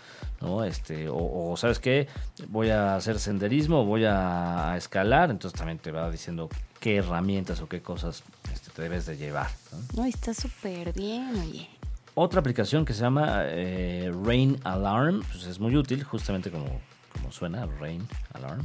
[0.40, 0.64] ¿no?
[0.64, 2.08] Este, o, o, ¿sabes qué?
[2.48, 6.48] Voy a hacer senderismo, voy a, a escalar, entonces también te va diciendo
[6.80, 8.22] qué herramientas o qué cosas
[8.52, 10.02] este, te debes de llevar, ¿no?
[10.02, 11.68] No, está súper bien, oye.
[12.14, 16.80] Otra aplicación que se llama eh, Rain Alarm, pues es muy útil, justamente como,
[17.28, 18.64] como suena, Rain Alarm,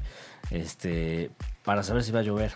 [0.49, 1.32] este,
[1.66, 2.53] para saber si va a llover.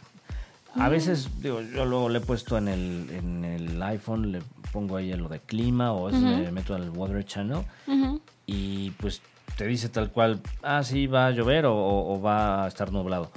[0.76, 4.42] A veces, digo, yo luego le he puesto en el, en el iPhone, le
[4.72, 7.62] pongo ahí lo de clima o a veces me meto al Weather Channel
[8.46, 9.22] y pues
[9.58, 13.32] te dice tal cual, ah, sí, va a llover o, va a estar nublado.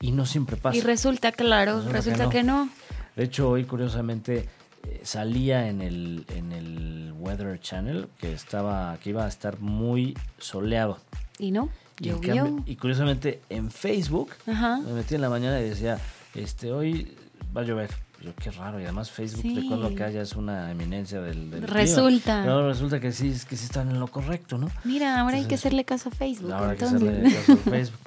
[0.00, 0.76] Y no siempre pasa.
[0.76, 2.30] Y resulta, claro, Resulta que resulta no.
[2.30, 2.68] que no.
[3.16, 4.48] De hecho, hoy curiosamente
[4.84, 10.16] eh, salía en el, en el Weather Channel que estaba que iba a estar muy
[10.38, 10.98] soleado.
[11.38, 11.70] Y no,
[12.00, 14.78] Y, cambio- y curiosamente en Facebook Ajá.
[14.78, 15.98] me metí en la mañana y decía,
[16.34, 17.16] este hoy
[17.56, 17.90] va a llover.
[18.22, 19.60] Yo qué raro, y además Facebook Sí.
[19.60, 21.62] recuerdo que ya es una eminencia del, del.
[21.62, 22.40] Resulta.
[22.42, 24.70] Pero resulta que sí, que sí están en lo correcto, ¿no?
[24.82, 26.52] Mira, ahora hay que Entonces, hacerle caso a Facebook.
[26.52, 27.08] Ahora hay que entonces.
[27.10, 27.98] hacerle caso a Facebook.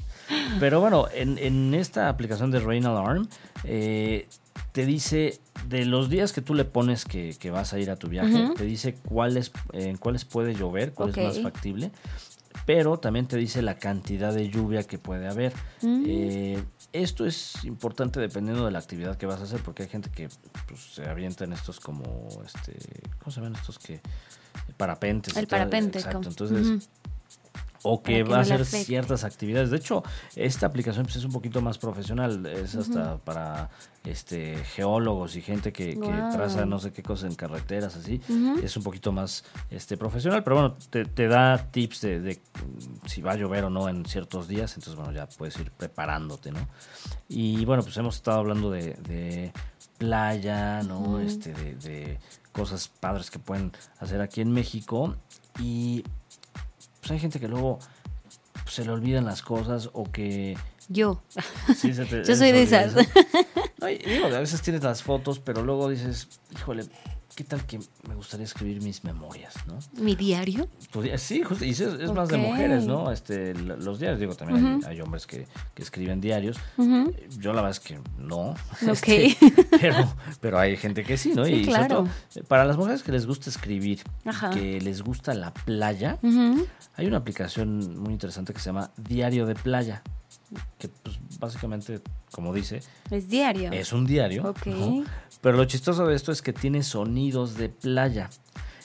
[0.59, 3.27] Pero bueno, en, en esta aplicación de Rain Alarm,
[3.63, 4.27] eh,
[4.71, 7.95] te dice de los días que tú le pones que, que vas a ir a
[7.95, 11.91] tu viaje, te dice cuáles, en cuáles puede llover, cuál es más factible,
[12.67, 15.53] pero también te dice la cantidad de lluvia que puede haber.
[15.81, 16.03] Mm.
[16.05, 20.09] Eh, esto es importante dependiendo de la actividad que vas a hacer, porque hay gente
[20.09, 20.27] que
[20.67, 22.77] pues, se avienta en estos como, este,
[23.19, 24.01] ¿cómo se llaman estos que?
[24.75, 25.37] Parapentes.
[25.37, 25.99] El parapente.
[25.99, 26.89] Exacto, como- entonces
[27.83, 28.85] o que va a hacer afecte.
[28.85, 29.69] ciertas actividades.
[29.69, 30.03] De hecho,
[30.35, 33.69] esta aplicación pues, es un poquito más profesional, es hasta para
[34.09, 38.21] este geólogos y gente que, traza no sé qué cosas en carreteras así.
[38.61, 42.39] Es un poquito más este profesional, pero bueno, te, te da tips de, de,
[43.05, 46.51] si va a llover o no en ciertos días, entonces bueno, ya puedes ir preparándote,
[46.51, 46.59] ¿no?
[47.27, 49.51] Y bueno, pues hemos estado hablando de, de
[49.97, 51.19] playa, ¿no?
[51.19, 52.19] Este, de, de
[52.51, 55.15] cosas padres que pueden hacer aquí en México
[55.59, 56.03] y
[56.99, 57.79] pues hay gente que luego
[58.65, 60.57] se le olvidan las cosas o que
[60.89, 61.21] Yo.
[61.75, 62.93] sí, se te- Yo soy de esas.
[63.79, 66.85] No, digo, a veces tienes las fotos, pero luego dices, híjole,
[67.35, 69.77] ¿qué tal que me gustaría escribir mis memorias, no?
[70.01, 70.67] Mi diario.
[70.91, 73.11] Podría- sí, justo, y es, es más de mujeres, ¿no?
[73.11, 76.57] Este, los diarios, digo, también hay- hombres que, que escriben diarios.
[76.77, 77.13] Ujú.
[77.37, 78.55] Yo la verdad es que no.
[78.89, 79.07] Ok.
[79.07, 79.35] Este,
[79.79, 81.45] pero, pero hay gente que sí, ¿no?
[81.45, 81.87] Sí, y claro.
[81.87, 84.49] todo, eh, para las mujeres que les gusta escribir, Ajá.
[84.49, 86.17] que les gusta la playa,
[86.95, 90.01] hay una aplicación muy interesante que se llama Diario de Playa,
[90.77, 91.99] que pues básicamente,
[92.31, 92.81] como dice,
[93.11, 93.71] Es diario.
[93.71, 94.49] es un diario.
[94.49, 94.65] Ok.
[94.67, 95.03] ¿no?
[95.41, 98.29] Pero lo chistoso de esto es que tiene sonidos de playa.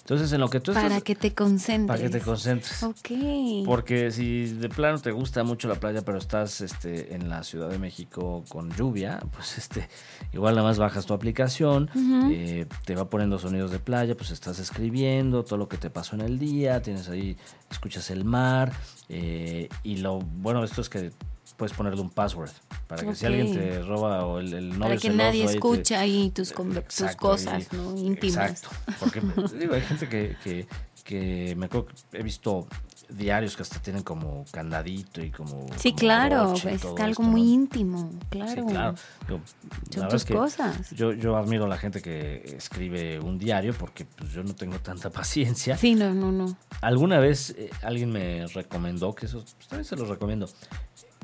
[0.00, 1.02] Entonces, en lo que tú Para estás...
[1.04, 1.86] que te concentres.
[1.86, 2.82] Para que te concentres.
[2.82, 3.64] Ok.
[3.64, 7.68] Porque si de plano te gusta mucho la playa, pero estás este, en la Ciudad
[7.70, 9.88] de México con lluvia, pues este,
[10.32, 12.30] igual nada más bajas tu aplicación, Ujú.
[12.32, 16.16] eh, te va poniendo sonidos de playa, pues estás escribiendo todo lo que te pasó
[16.16, 17.36] en el día, tienes ahí,
[17.70, 18.72] escuchas el mar,
[19.08, 21.12] eh, y lo bueno de esto es que
[21.56, 22.50] puedes ponerle un password,
[22.86, 25.46] para que si alguien te roba o el, el novio Para que celoso nadie ahí
[25.48, 27.96] te- escuche ahí tus, conver- tus Exacto, cosas, y- ¿no?
[27.96, 28.50] Íntimas.
[28.62, 28.68] Exacto.
[29.00, 29.22] Porque
[29.58, 30.66] digo, hay gente que, que,
[31.04, 32.66] que me acuerdo que he visto
[33.08, 35.66] diarios que hasta tienen como candadito y como.
[35.76, 36.44] Sí, como claro.
[36.48, 37.48] broche Es todo algo esto, muy ¿no?
[37.52, 38.10] íntimo.
[38.30, 38.50] Claro.
[38.50, 38.94] Sí, claro.
[39.28, 40.90] Digo, la Son verdad tus es que cosas.
[40.92, 44.78] Yo, yo admiro a la gente que escribe un diario porque pues, yo no tengo
[44.78, 45.76] tanta paciencia.
[45.76, 46.56] Sí, no, no, no.
[46.80, 50.48] Alguna vez eh, alguien me recomendó, que eso pues, también se los recomiendo,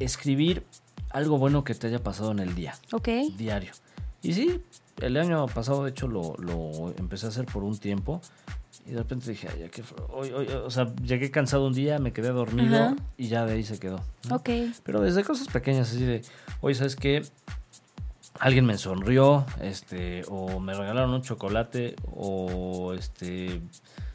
[0.01, 0.65] escribir
[1.11, 3.09] algo bueno que te haya pasado en el día Ok.
[3.37, 3.73] diario.
[4.23, 4.61] Y sí,
[5.01, 8.21] el año pasado de hecho lo, lo empecé a hacer por un tiempo
[8.87, 9.83] y de repente dije, "Ay, que
[10.13, 12.97] hoy, hoy, o sea, llegué cansado un día, me quedé dormido Ajá.
[13.17, 14.01] y ya de ahí se quedó.
[14.29, 14.37] ¿no?
[14.37, 14.49] Ok.
[14.83, 16.23] Pero desde cosas pequeñas, así de,
[16.61, 17.23] oye, ¿sabes qué?
[18.41, 23.61] Alguien me sonrió, este, o me regalaron un chocolate, o este,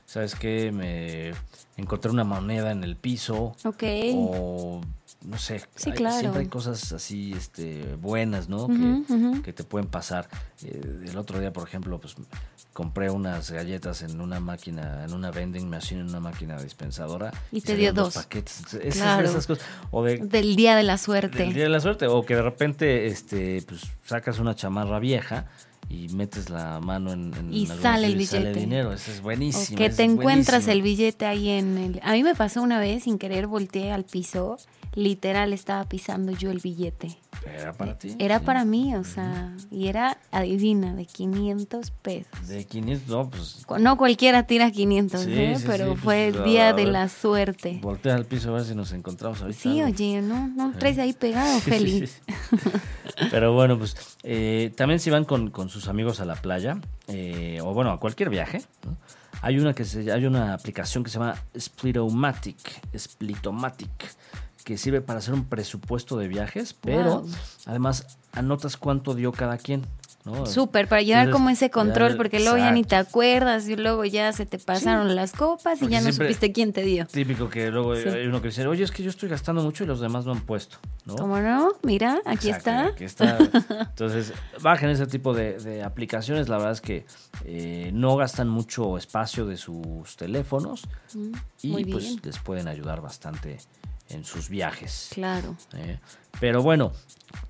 [0.06, 0.72] ¿sabes qué?
[0.72, 1.34] Me
[1.76, 3.56] encontré una moneda en el piso.
[3.66, 3.84] Ok.
[4.16, 4.82] O
[5.26, 6.20] no sé, Sí, hay- claro.
[6.20, 8.68] siempre hay cosas así este, buenas, ¿no?
[9.44, 10.28] Que, te pueden pasar.
[10.64, 12.16] Eh, el otro día, por ejemplo, pues
[12.74, 17.32] compré unas galletas en una máquina, en una vending machine, en una máquina dispensadora.
[17.52, 18.24] Y te dio dos dos.
[18.24, 18.74] paquetes.
[18.74, 19.28] Esas, Claro.
[19.30, 19.64] esas cosas.
[19.92, 21.38] O de, Del día de la suerte.
[21.38, 22.08] del día de la suerte.
[22.08, 25.46] O que de repente este, pues, sacas una chamarra vieja
[25.94, 28.54] y metes la mano en, en Y sale el billete.
[28.54, 28.92] dinero.
[28.94, 29.78] Eso es O buenísimo.
[29.78, 30.72] que es te encuentras buenísimo.
[30.74, 32.00] el billete ahí en el...
[32.04, 34.58] A mí me pasó una vez, sin querer volteé al piso,
[34.96, 37.18] literal estaba pisando yo el billete.
[37.46, 38.16] Era para ti.
[38.20, 38.46] Era sí.
[38.46, 42.48] para mí, o sea, y era, adivina, de 500 pesos.
[42.48, 45.56] De 500, no, pues No cualquiera tira 500, Sí, ¿eh?
[45.58, 47.80] sí, pero sí, fue pues, el día de la suerte.
[47.82, 49.60] voltea al piso a ver si nos encontramos ahorita.
[49.60, 49.94] Sí, algo.
[49.94, 52.08] oye, no, no traes ahí pegado, Feli.
[53.32, 56.78] Pero bueno, pues eh, también si van con, con sus amigos a la playa,
[57.08, 58.98] eh, o bueno, a cualquier viaje, ¿no?
[59.42, 62.58] hay una que se, hay una aplicación que se llama Splitomatic,
[62.98, 63.90] Splitomatic,
[64.64, 67.30] que sirve para hacer un presupuesto de viajes, pero Wow.
[67.66, 69.86] además anotas cuánto dio cada quien.
[70.26, 70.46] ¿no?
[70.46, 74.06] Súper, para llevar Entonces, como ese control, porque luego ya ni te acuerdas y luego
[74.06, 77.06] ya se te pasaron las copas y Porque ya no supiste quién te dio.
[77.08, 78.08] Típico que luego Sí.
[78.08, 80.32] hay uno que dice, oye, es que yo estoy gastando mucho y los demás no
[80.32, 80.78] han puesto.
[81.06, 81.18] ¿no?
[81.18, 81.74] ¿Cómo no?
[81.82, 82.86] Mira, aquí Exacto, está.
[82.88, 83.38] aquí está.
[83.90, 86.48] Entonces, bajen ese tipo de, de aplicaciones.
[86.48, 87.06] La verdad es que
[87.44, 90.84] eh, no gastan mucho espacio de sus teléfonos
[91.14, 93.58] y Mm, muy pues les pueden ayudar bastante
[94.10, 95.10] en sus viajes.
[95.14, 95.56] Claro.
[95.76, 96.00] ¿eh?
[96.40, 96.92] Pero bueno,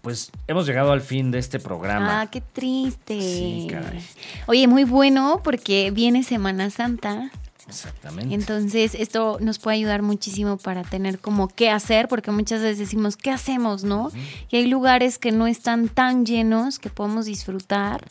[0.01, 2.21] pues hemos llegado al fin de este programa.
[2.21, 3.19] Ah, qué triste.
[3.19, 4.03] Sí, caray.
[4.47, 7.31] Oye, muy bueno porque viene Semana Santa.
[7.67, 8.35] Exactamente.
[8.35, 13.15] Entonces, esto nos puede ayudar muchísimo para tener como qué hacer, porque muchas veces decimos,
[13.15, 14.11] ¿qué hacemos, no?
[14.49, 18.05] Y hay lugares que no están tan llenos que podemos disfrutar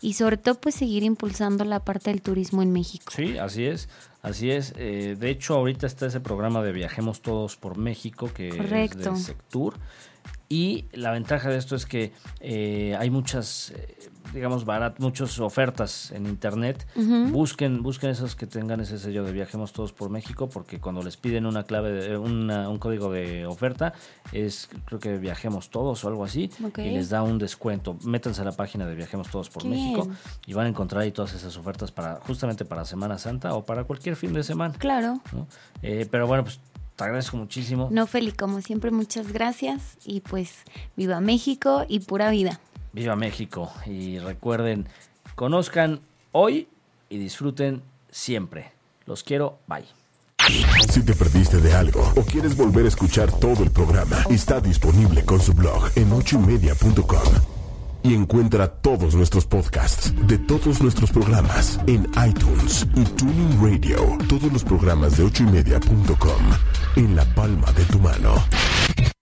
[0.00, 3.12] y sobre todo, pues seguir impulsando la parte del turismo en México.
[3.14, 3.88] Sí, así es,
[4.24, 4.72] así es.
[4.76, 9.12] Eh, de hecho, ahorita está ese programa de Viajemos Todos por México, que Correcto.
[9.12, 9.78] es de Sectur.
[10.48, 13.96] Y la ventaja de esto es que eh, hay muchas, eh,
[14.32, 16.86] digamos, barat, muchas ofertas en internet.
[17.30, 21.16] Busquen, busquen esos que tengan ese sello de Viajemos Todos por México, porque cuando les
[21.16, 23.92] piden una clave, de- una- un código de oferta,
[24.32, 27.96] es creo que Viajemos Todos o algo así, y les da un descuento.
[28.04, 30.16] Métanse a la página de Viajemos Todos por Qué México bien.
[30.46, 33.84] y van a encontrar ahí todas esas ofertas para justamente para Semana Santa o para
[33.84, 34.74] cualquier fin de semana.
[34.78, 35.20] Claro.
[35.32, 35.46] ¿no?
[35.82, 36.58] Eh, pero bueno, pues
[36.96, 37.88] te agradezco muchísimo.
[37.90, 40.62] No, Feli, como siempre, muchas gracias y pues
[40.96, 42.60] viva México y pura vida.
[42.94, 44.88] Viva México y recuerden,
[45.34, 46.68] conozcan hoy
[47.08, 48.70] y disfruten siempre.
[49.04, 49.84] Los quiero, bye.
[50.92, 55.24] Si te perdiste de algo o quieres volver a escuchar todo el programa, está disponible
[55.24, 57.34] con su blog en ochoymedia.com.
[58.04, 64.18] Y encuentra todos nuestros podcasts de todos nuestros programas en iTunes y Tuning Radio.
[64.28, 66.42] Todos los programas de ochoymedia.com
[66.96, 68.34] en la palma de tu mano.